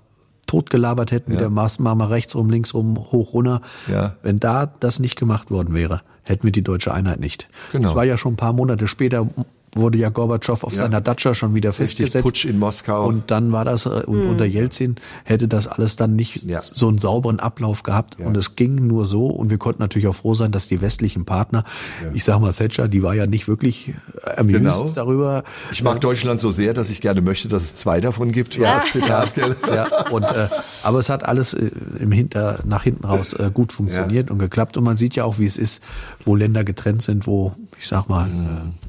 totgelabert 0.47 1.11
hätten, 1.11 1.31
Ja. 1.33 1.39
wieder 1.39 1.49
Maßnahme 1.49 2.09
rechts 2.09 2.35
rum, 2.35 2.49
links 2.49 2.73
rum, 2.73 2.97
hoch, 3.11 3.33
runter, 3.33 3.61
Ja. 3.91 4.15
wenn 4.23 4.39
da 4.39 4.65
das 4.65 4.99
nicht 4.99 5.15
gemacht 5.17 5.51
worden 5.51 5.73
wäre, 5.73 6.01
hätten 6.23 6.43
wir 6.43 6.51
die 6.51 6.63
deutsche 6.63 6.93
Einheit 6.93 7.19
nicht. 7.19 7.49
Genau. 7.71 7.87
Das 7.89 7.95
war 7.95 8.05
ja 8.05 8.17
schon 8.17 8.33
ein 8.33 8.37
paar 8.37 8.53
Monate 8.53 8.87
später, 8.87 9.27
wurde 9.77 9.97
ja 9.97 10.09
Gorbatschow 10.09 10.63
auf 10.63 10.73
Ja. 10.73 10.79
seiner 10.83 11.01
Datscha 11.01 11.33
schon 11.33 11.55
wieder 11.55 11.69
Richtig, 11.69 11.87
festgesetzt. 11.87 12.23
Putsch 12.25 12.45
in 12.45 12.59
Moskau. 12.59 13.05
Und 13.07 13.31
dann 13.31 13.51
war 13.51 13.65
das, 13.65 13.85
äh, 13.85 13.89
und 14.05 14.27
unter 14.27 14.45
Jelzin 14.45 14.95
hätte 15.23 15.47
das 15.47 15.67
alles 15.67 15.95
dann 15.95 16.15
nicht 16.15 16.43
Ja. 16.43 16.61
so 16.61 16.87
einen 16.87 16.97
sauberen 16.97 17.39
Ablauf 17.39 17.83
gehabt. 17.83 18.17
Und 18.19 18.35
es 18.37 18.55
ging 18.55 18.75
nur 18.87 19.05
so. 19.05 19.27
Und 19.27 19.49
wir 19.49 19.57
konnten 19.57 19.81
natürlich 19.81 20.07
auch 20.07 20.15
froh 20.15 20.33
sein, 20.33 20.51
dass 20.51 20.67
die 20.67 20.81
westlichen 20.81 21.25
Partner, 21.25 21.63
ich 22.13 22.23
sag 22.23 22.39
mal, 22.39 22.51
Setscher, 22.51 22.87
die 22.87 23.03
war 23.03 23.13
ja 23.15 23.27
nicht 23.27 23.47
wirklich 23.47 23.93
äh, 24.25 24.39
amused 24.39 24.57
Genau. 24.61 24.91
darüber. 24.95 25.43
Ich 25.71 25.83
mag 25.83 26.01
Deutschland 26.01 26.41
so 26.41 26.51
sehr, 26.51 26.73
dass 26.73 26.89
ich 26.89 27.01
gerne 27.01 27.21
möchte, 27.21 27.47
dass 27.47 27.63
es 27.63 27.75
zwei 27.75 28.01
davon 28.01 28.31
gibt. 28.31 28.59
War 28.59 28.75
das 28.75 28.91
Zitat, 28.91 29.35
gell? 29.35 29.55
Ja, 29.73 29.87
und, 30.11 30.23
äh, 30.23 30.47
aber 30.83 30.99
es 30.99 31.09
hat 31.09 31.23
alles 31.25 31.53
äh, 31.53 31.69
im 31.99 32.11
Hinter, 32.11 32.59
nach 32.65 32.83
hinten 32.83 33.05
raus 33.05 33.33
äh, 33.33 33.51
gut 33.53 33.71
funktioniert 33.73 34.31
und 34.31 34.39
geklappt. 34.39 34.77
Und 34.77 34.83
man 34.83 34.97
sieht 34.97 35.15
ja 35.15 35.23
auch, 35.23 35.37
wie 35.39 35.45
es 35.45 35.57
ist, 35.57 35.83
wo 36.25 36.35
Länder 36.35 36.63
getrennt 36.63 37.01
sind, 37.01 37.27
wo, 37.27 37.53
ich 37.79 37.87
sag 37.87 38.07
mal, 38.09 38.27
äh, 38.27 38.86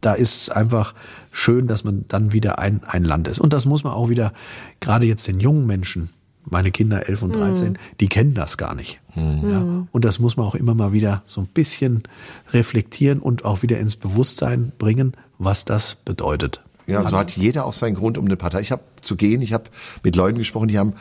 da 0.00 0.14
ist 0.14 0.42
es 0.42 0.50
einfach 0.50 0.94
schön, 1.30 1.66
dass 1.66 1.84
man 1.84 2.04
dann 2.08 2.32
wieder 2.32 2.58
ein, 2.58 2.82
ein 2.86 3.04
Land 3.04 3.28
ist. 3.28 3.38
Und 3.38 3.52
das 3.52 3.66
muss 3.66 3.84
man 3.84 3.92
auch 3.92 4.08
wieder, 4.08 4.32
gerade 4.80 5.06
jetzt 5.06 5.26
den 5.26 5.40
jungen 5.40 5.66
Menschen, 5.66 6.10
meine 6.44 6.70
Kinder 6.70 7.08
11 7.08 7.22
und 7.22 7.36
13, 7.36 7.78
die 8.00 8.08
kennen 8.08 8.34
das 8.34 8.56
gar 8.56 8.74
nicht. 8.74 9.00
Ja, 9.14 9.86
und 9.90 10.04
das 10.04 10.18
muss 10.18 10.36
man 10.36 10.46
auch 10.46 10.54
immer 10.54 10.74
mal 10.74 10.92
wieder 10.92 11.22
so 11.26 11.40
ein 11.42 11.46
bisschen 11.46 12.04
reflektieren 12.52 13.18
und 13.18 13.44
auch 13.44 13.62
wieder 13.62 13.78
ins 13.78 13.96
Bewusstsein 13.96 14.72
bringen, 14.78 15.12
was 15.38 15.64
das 15.64 15.96
bedeutet. 15.96 16.62
Ja, 16.86 17.06
so 17.06 17.18
hat 17.18 17.36
jeder 17.36 17.66
auch 17.66 17.74
seinen 17.74 17.96
Grund, 17.96 18.16
um 18.16 18.24
eine 18.24 18.36
Partei. 18.36 18.60
Ich 18.60 18.72
habe 18.72 18.82
zu 19.02 19.16
gehen, 19.16 19.42
ich 19.42 19.52
habe 19.52 19.64
mit 20.02 20.16
Leuten 20.16 20.38
gesprochen, 20.38 20.68
die 20.68 20.78
haben 20.78 20.94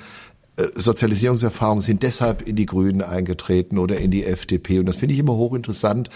Sozialisierungserfahrung, 0.74 1.82
sind 1.82 2.02
deshalb 2.02 2.41
in 2.41 2.56
die 2.56 2.65
Grünen 2.65 3.04
eingetreten 3.04 3.78
oder 3.78 3.98
in 3.98 4.10
die 4.10 4.26
FDP. 4.26 4.80
Und 4.80 4.88
das 4.88 4.96
finde 4.96 5.13
ich 5.13 5.20
immer 5.20 5.36
hochinteressant. 5.36 6.10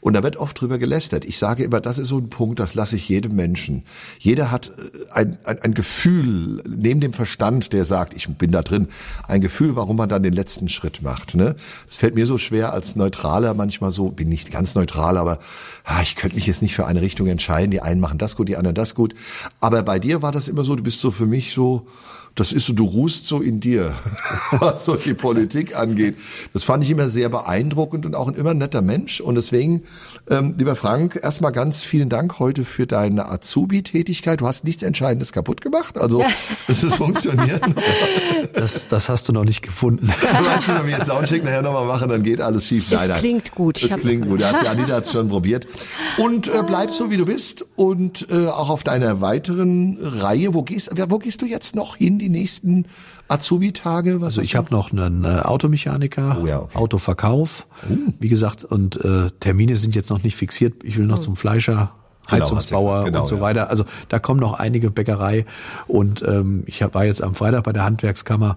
Und 0.00 0.14
da 0.14 0.22
wird 0.22 0.36
oft 0.36 0.60
drüber 0.60 0.76
gelästert. 0.76 1.24
Ich 1.24 1.38
sage 1.38 1.64
immer, 1.64 1.80
das 1.80 1.96
ist 1.98 2.08
so 2.08 2.18
ein 2.18 2.28
Punkt, 2.28 2.60
das 2.60 2.74
lasse 2.74 2.96
ich 2.96 3.08
jedem 3.08 3.34
Menschen. 3.34 3.84
Jeder 4.18 4.50
hat 4.50 4.68
äh, 4.68 5.12
ein, 5.12 5.38
ein, 5.44 5.62
ein 5.62 5.74
Gefühl, 5.74 6.62
neben 6.68 7.00
dem 7.00 7.14
Verstand, 7.14 7.72
der 7.72 7.86
sagt, 7.86 8.14
ich 8.14 8.28
bin 8.36 8.50
da 8.50 8.62
drin, 8.62 8.88
ein 9.28 9.40
Gefühl, 9.40 9.76
warum 9.76 9.96
man 9.96 10.10
dann 10.10 10.22
den 10.22 10.34
letzten 10.34 10.68
Schritt 10.68 11.00
macht. 11.00 11.34
Ne? 11.34 11.56
Das 11.86 11.96
fällt 11.96 12.14
mir 12.14 12.26
so 12.26 12.36
schwer 12.36 12.74
als 12.74 12.96
Neutraler 12.96 13.54
manchmal 13.54 13.92
so, 13.92 14.10
bin 14.10 14.28
nicht 14.28 14.50
ganz 14.50 14.74
neutral, 14.74 15.16
aber 15.16 15.38
ah, 15.84 16.02
ich 16.02 16.16
könnte 16.16 16.36
mich 16.36 16.46
jetzt 16.46 16.60
nicht 16.60 16.74
für 16.74 16.86
eine 16.86 17.00
Richtung 17.00 17.28
entscheiden. 17.28 17.70
Die 17.70 17.80
einen 17.80 18.00
machen 18.00 18.18
das 18.18 18.36
gut, 18.36 18.48
die 18.48 18.56
anderen 18.56 18.74
das 18.74 18.94
gut. 18.94 19.14
Aber 19.60 19.82
bei 19.82 19.98
dir 19.98 20.20
war 20.20 20.32
das 20.32 20.48
immer 20.48 20.64
so, 20.64 20.76
du 20.76 20.82
bist 20.82 21.00
so 21.00 21.10
für 21.10 21.26
mich 21.26 21.52
so, 21.52 21.86
das 22.36 22.52
ist 22.52 22.66
so, 22.66 22.74
du 22.74 22.84
ruhst 22.84 23.26
so 23.26 23.40
in 23.40 23.60
dir, 23.60 23.94
was 24.52 24.84
so 24.84 24.94
die 24.94 25.14
Politik 25.14 25.74
angeht. 25.76 26.16
Das 26.52 26.64
fand 26.64 26.84
ich 26.84 26.90
immer 26.90 27.08
sehr 27.08 27.30
beeindruckend 27.30 28.04
und 28.04 28.14
auch 28.14 28.28
ein 28.28 28.34
immer 28.34 28.52
netter 28.52 28.82
Mensch. 28.82 29.20
Und 29.22 29.36
deswegen, 29.36 29.82
ähm, 30.28 30.54
lieber 30.58 30.76
Frank, 30.76 31.18
erstmal 31.22 31.52
ganz 31.52 31.82
vielen 31.82 32.10
Dank 32.10 32.38
heute 32.38 32.66
für 32.66 32.86
deine 32.86 33.30
Azubi-Tätigkeit. 33.30 34.42
Du 34.42 34.46
hast 34.46 34.64
nichts 34.64 34.82
Entscheidendes 34.82 35.32
kaputt 35.32 35.62
gemacht. 35.62 35.96
Also 35.98 36.22
es 36.68 36.84
ist 36.84 36.96
funktioniert. 36.96 37.62
Das, 38.52 38.86
das 38.86 39.08
hast 39.08 39.28
du 39.28 39.32
noch 39.32 39.44
nicht 39.44 39.62
gefunden. 39.62 40.06
weißt 40.08 40.68
du, 40.68 40.74
wenn 40.74 40.86
wir 40.88 40.98
jetzt 40.98 41.06
Soundcheck 41.06 41.42
nachher 41.42 41.62
nochmal 41.62 41.86
machen, 41.86 42.10
dann 42.10 42.22
geht 42.22 42.42
alles 42.42 42.66
schief. 42.66 42.84
Es 42.90 43.08
klingt 43.14 43.54
gut. 43.54 43.82
Es 43.82 43.90
hab's- 43.90 44.02
klingt 44.02 44.28
gut. 44.28 44.40
Die 44.40 44.44
Anita 44.44 44.94
hat 44.96 45.06
es 45.06 45.12
schon 45.12 45.28
probiert. 45.28 45.66
Und 46.18 46.48
äh, 46.48 46.62
bleib 46.66 46.90
so, 46.90 47.10
wie 47.10 47.16
du 47.16 47.24
bist. 47.24 47.64
Und 47.76 48.26
äh, 48.30 48.48
auch 48.48 48.68
auf 48.68 48.82
deiner 48.84 49.22
weiteren 49.22 49.96
Reihe. 50.02 50.52
Wo 50.52 50.62
gehst, 50.62 50.90
wo 51.08 51.18
gehst 51.18 51.40
du 51.40 51.46
jetzt 51.46 51.74
noch 51.74 51.96
hin, 51.96 52.18
die 52.26 52.38
nächsten 52.38 52.86
Azubi-Tage? 53.28 54.20
Was 54.20 54.26
Also 54.26 54.42
ich 54.42 54.56
habe 54.56 54.70
noch 54.70 54.92
einen 54.92 55.24
äh, 55.24 55.28
Automechaniker, 55.28 56.38
Oh 56.42 56.46
ja, 56.46 56.60
okay. 56.60 56.76
Autoverkauf, 56.76 57.66
wie 58.20 58.28
gesagt, 58.28 58.64
und 58.64 59.02
äh, 59.04 59.30
Termine 59.40 59.76
sind 59.76 59.94
jetzt 59.94 60.10
noch 60.10 60.22
nicht 60.22 60.36
fixiert. 60.36 60.84
Ich 60.84 60.98
will 60.98 61.06
noch 61.06 61.18
zum 61.18 61.36
Fleischer, 61.36 61.92
Genau, 62.28 62.44
Heizungsbauer 62.44 62.98
gesagt. 62.98 63.06
Genau, 63.06 63.22
und 63.22 63.28
so 63.28 63.36
ja. 63.36 63.40
weiter. 63.40 63.70
Also 63.70 63.84
da 64.08 64.18
kommen 64.18 64.40
noch 64.40 64.54
einige 64.54 64.90
Bäckerei 64.90 65.46
und 65.86 66.22
ähm, 66.26 66.64
ich 66.66 66.82
war 66.92 67.04
jetzt 67.04 67.22
am 67.22 67.34
Freitag 67.34 67.64
bei 67.64 67.72
der 67.72 67.84
Handwerkskammer. 67.84 68.56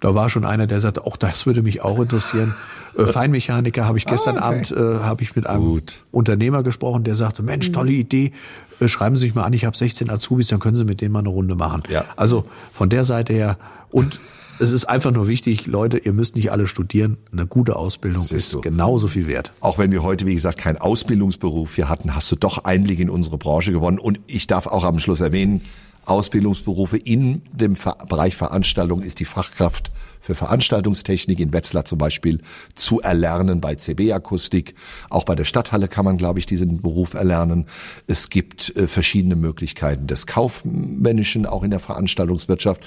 Da 0.00 0.14
war 0.14 0.30
schon 0.30 0.44
einer, 0.44 0.66
der 0.66 0.80
sagte, 0.80 1.06
auch 1.06 1.16
das 1.16 1.46
würde 1.46 1.62
mich 1.62 1.82
auch 1.82 1.98
interessieren. 1.98 2.54
Äh, 2.96 3.06
Feinmechaniker 3.06 3.86
habe 3.86 3.98
ich 3.98 4.06
gestern 4.06 4.38
Ah, 4.38 4.48
okay. 4.48 4.56
Abend 4.56 4.72
äh, 4.72 5.04
habe 5.04 5.22
ich 5.22 5.36
mit 5.36 5.46
einem 5.46 5.62
Gut. 5.62 6.04
Unternehmer 6.10 6.62
gesprochen, 6.62 7.04
der 7.04 7.14
sagte, 7.14 7.42
Mensch, 7.42 7.70
tolle 7.72 7.92
Idee. 7.92 8.32
Äh, 8.80 8.88
schreiben 8.88 9.16
Sie 9.16 9.26
sich 9.26 9.34
mal 9.34 9.44
an, 9.44 9.52
ich 9.52 9.64
habe 9.64 9.76
16 9.76 10.10
Azubis, 10.10 10.48
dann 10.48 10.58
können 10.58 10.74
Sie 10.74 10.84
mit 10.84 11.00
denen 11.00 11.12
mal 11.12 11.20
eine 11.20 11.28
Runde 11.28 11.54
machen. 11.54 11.82
Ja. 11.90 12.04
Also 12.16 12.44
von 12.72 12.88
der 12.88 13.04
Seite 13.04 13.32
her 13.32 13.58
und 13.90 14.18
es 14.58 14.72
ist 14.72 14.84
einfach 14.86 15.10
nur 15.10 15.28
wichtig, 15.28 15.66
Leute, 15.66 15.98
ihr 15.98 16.12
müsst 16.12 16.36
nicht 16.36 16.50
alle 16.52 16.66
studieren. 16.66 17.16
Eine 17.32 17.46
gute 17.46 17.76
Ausbildung 17.76 18.26
ist 18.28 18.60
genauso 18.62 19.08
viel 19.08 19.26
wert. 19.26 19.52
Auch 19.60 19.78
wenn 19.78 19.90
wir 19.90 20.02
heute, 20.02 20.26
wie 20.26 20.34
gesagt, 20.34 20.58
keinen 20.58 20.76
Ausbildungsberuf 20.78 21.74
hier 21.76 21.88
hatten, 21.88 22.14
hast 22.14 22.30
du 22.30 22.36
doch 22.36 22.64
Einblick 22.64 23.00
in 23.00 23.10
unsere 23.10 23.38
Branche 23.38 23.72
gewonnen. 23.72 23.98
Und 23.98 24.20
ich 24.26 24.46
darf 24.46 24.66
auch 24.66 24.84
am 24.84 24.98
Schluss 24.98 25.20
erwähnen, 25.20 25.62
Ausbildungsberufe 26.04 26.96
in 26.96 27.42
dem 27.52 27.76
Bereich 28.08 28.36
Veranstaltung 28.36 29.02
ist 29.02 29.20
die 29.20 29.24
Fachkraft 29.24 29.90
für 30.30 30.36
Veranstaltungstechnik 30.36 31.40
in 31.40 31.52
Wetzlar 31.52 31.84
zum 31.84 31.98
Beispiel 31.98 32.40
zu 32.76 33.00
erlernen 33.00 33.60
bei 33.60 33.74
CB 33.74 34.12
Akustik. 34.12 34.74
Auch 35.08 35.24
bei 35.24 35.34
der 35.34 35.44
Stadthalle 35.44 35.88
kann 35.88 36.04
man, 36.04 36.18
glaube 36.18 36.38
ich, 36.38 36.46
diesen 36.46 36.80
Beruf 36.80 37.14
erlernen. 37.14 37.66
Es 38.06 38.30
gibt 38.30 38.76
äh, 38.76 38.86
verschiedene 38.86 39.34
Möglichkeiten 39.34 40.06
des 40.06 40.26
Kaufmännischen, 40.26 41.46
auch 41.46 41.62
in 41.64 41.70
der 41.70 41.80
Veranstaltungswirtschaft. 41.80 42.82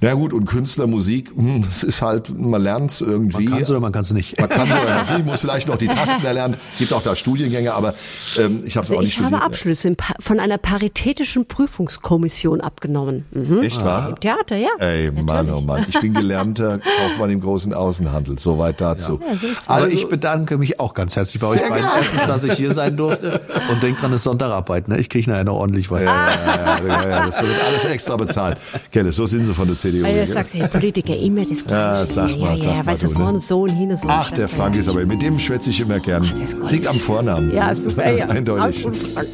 Na 0.00 0.14
gut, 0.14 0.32
und 0.32 0.46
Künstler, 0.46 0.86
Musik, 0.88 1.30
hm, 1.36 1.62
das 1.62 1.82
ist 1.84 2.02
halt, 2.02 2.36
man 2.36 2.60
lernt 2.62 2.90
es 2.90 3.00
irgendwie. 3.00 3.44
Man 3.44 3.52
kann 3.54 3.62
es 3.62 3.70
oder 3.70 3.80
man 3.80 3.92
kann 3.92 4.02
es 4.02 4.12
nicht. 4.12 4.40
Man 4.40 4.48
kann 4.48 4.68
noch 4.68 5.16
nicht, 5.16 5.26
muss 5.26 5.40
vielleicht 5.40 5.68
noch 5.68 5.76
die 5.76 5.86
Tasten 5.88 6.24
erlernen. 6.24 6.56
Gibt 6.78 6.92
auch 6.92 7.02
da 7.02 7.14
Studiengänge, 7.14 7.74
aber 7.74 7.94
ähm, 8.36 8.62
ich 8.64 8.76
habe 8.76 8.84
es 8.84 8.90
Also 8.90 8.96
auch 8.96 9.00
nicht 9.02 9.12
ich 9.12 9.18
habe 9.18 9.28
studiert. 9.28 9.42
Abschlüsse 9.42 9.88
im 9.88 9.96
Pa- 9.96 10.14
von 10.18 10.40
einer 10.40 10.58
paritätischen 10.58 11.46
Prüfungskommission 11.46 12.60
abgenommen. 12.60 13.24
Mhm. 13.30 13.62
Echt 13.62 13.84
wahr? 13.84 14.10
Im 14.10 14.20
Theater, 14.20 14.56
ja. 14.56 14.68
Ey, 14.78 15.10
Mann, 15.10 15.50
oh 15.50 15.60
Mann. 15.60 15.86
Ich 15.88 16.00
bin 16.00 16.14
gelernter 16.14 16.80
Kaufmann 16.98 17.30
im 17.30 17.40
großen 17.40 17.74
Außenhandel. 17.74 18.38
Soweit 18.38 18.80
dazu. 18.80 19.20
Aber 19.66 19.74
Also, 19.84 19.86
ich 19.88 20.08
bedanke 20.08 20.58
mich 20.58 20.80
auch 20.80 20.94
ganz 20.94 21.16
herzlich 21.16 21.40
bei 21.40 21.48
euch 21.48 21.68
beiden. 21.68 21.86
Erstens, 21.96 22.26
dass 22.26 22.44
ich 22.44 22.52
hier 22.54 22.72
sein 22.72 22.96
durfte 22.96 23.40
und 23.70 23.82
denkt 23.82 24.00
dran, 24.02 24.12
es 24.12 24.20
ist 24.20 24.24
Sonntagarbeit. 24.24 24.88
Ne? 24.88 24.98
Ich 24.98 25.08
kriege 25.08 25.30
nachher 25.30 25.44
noch 25.44 25.56
ordentlich 25.56 25.90
was. 25.90 26.04
ja, 26.04 26.14
ja, 26.14 26.86
ja, 26.86 27.08
ja, 27.08 27.26
das 27.26 27.42
wird 27.42 27.54
alles 27.64 27.84
extra 27.84 28.16
bezahlt. 28.16 28.58
Kelle, 28.92 29.12
so 29.12 29.26
sind 29.26 29.44
sie 29.44 29.54
von 29.54 29.68
der 29.68 29.76
CDU. 29.78 30.04
Ja, 30.06 30.12
gell? 30.12 30.26
sagt 30.26 30.54
der 30.54 30.68
Politiker 30.68 31.16
immer 31.16 31.44
das 31.44 31.64
Gleiche. 31.64 31.70
Ja, 31.70 32.06
sag 32.06 32.38
mal, 32.38 32.50
ja, 32.50 32.56
sag 32.56 32.64
ja, 32.66 32.72
mal, 32.74 32.86
weißt 32.86 33.02
du, 33.02 33.06
du, 33.08 33.12
ne? 33.12 33.18
vorne 33.18 33.40
so 33.40 33.62
und 33.62 33.70
hinten 33.70 33.96
so. 33.96 34.08
Ach, 34.08 34.30
der 34.30 34.48
Frank 34.48 34.76
ist 34.76 34.88
aber, 34.88 35.04
mit 35.04 35.22
dem 35.22 35.38
schwätze 35.38 35.70
ich 35.70 35.80
immer 35.80 36.00
gern. 36.00 36.22
gut. 36.60 36.70
Liegt 36.70 36.86
am 36.86 36.98
Vornamen. 36.98 37.52
Ja, 37.54 37.74
super. 37.74 38.10
Ja. 38.10 38.26
Eindeutig. 38.28 38.82
Frank 38.82 38.96
und 38.96 39.12
Frank. 39.12 39.28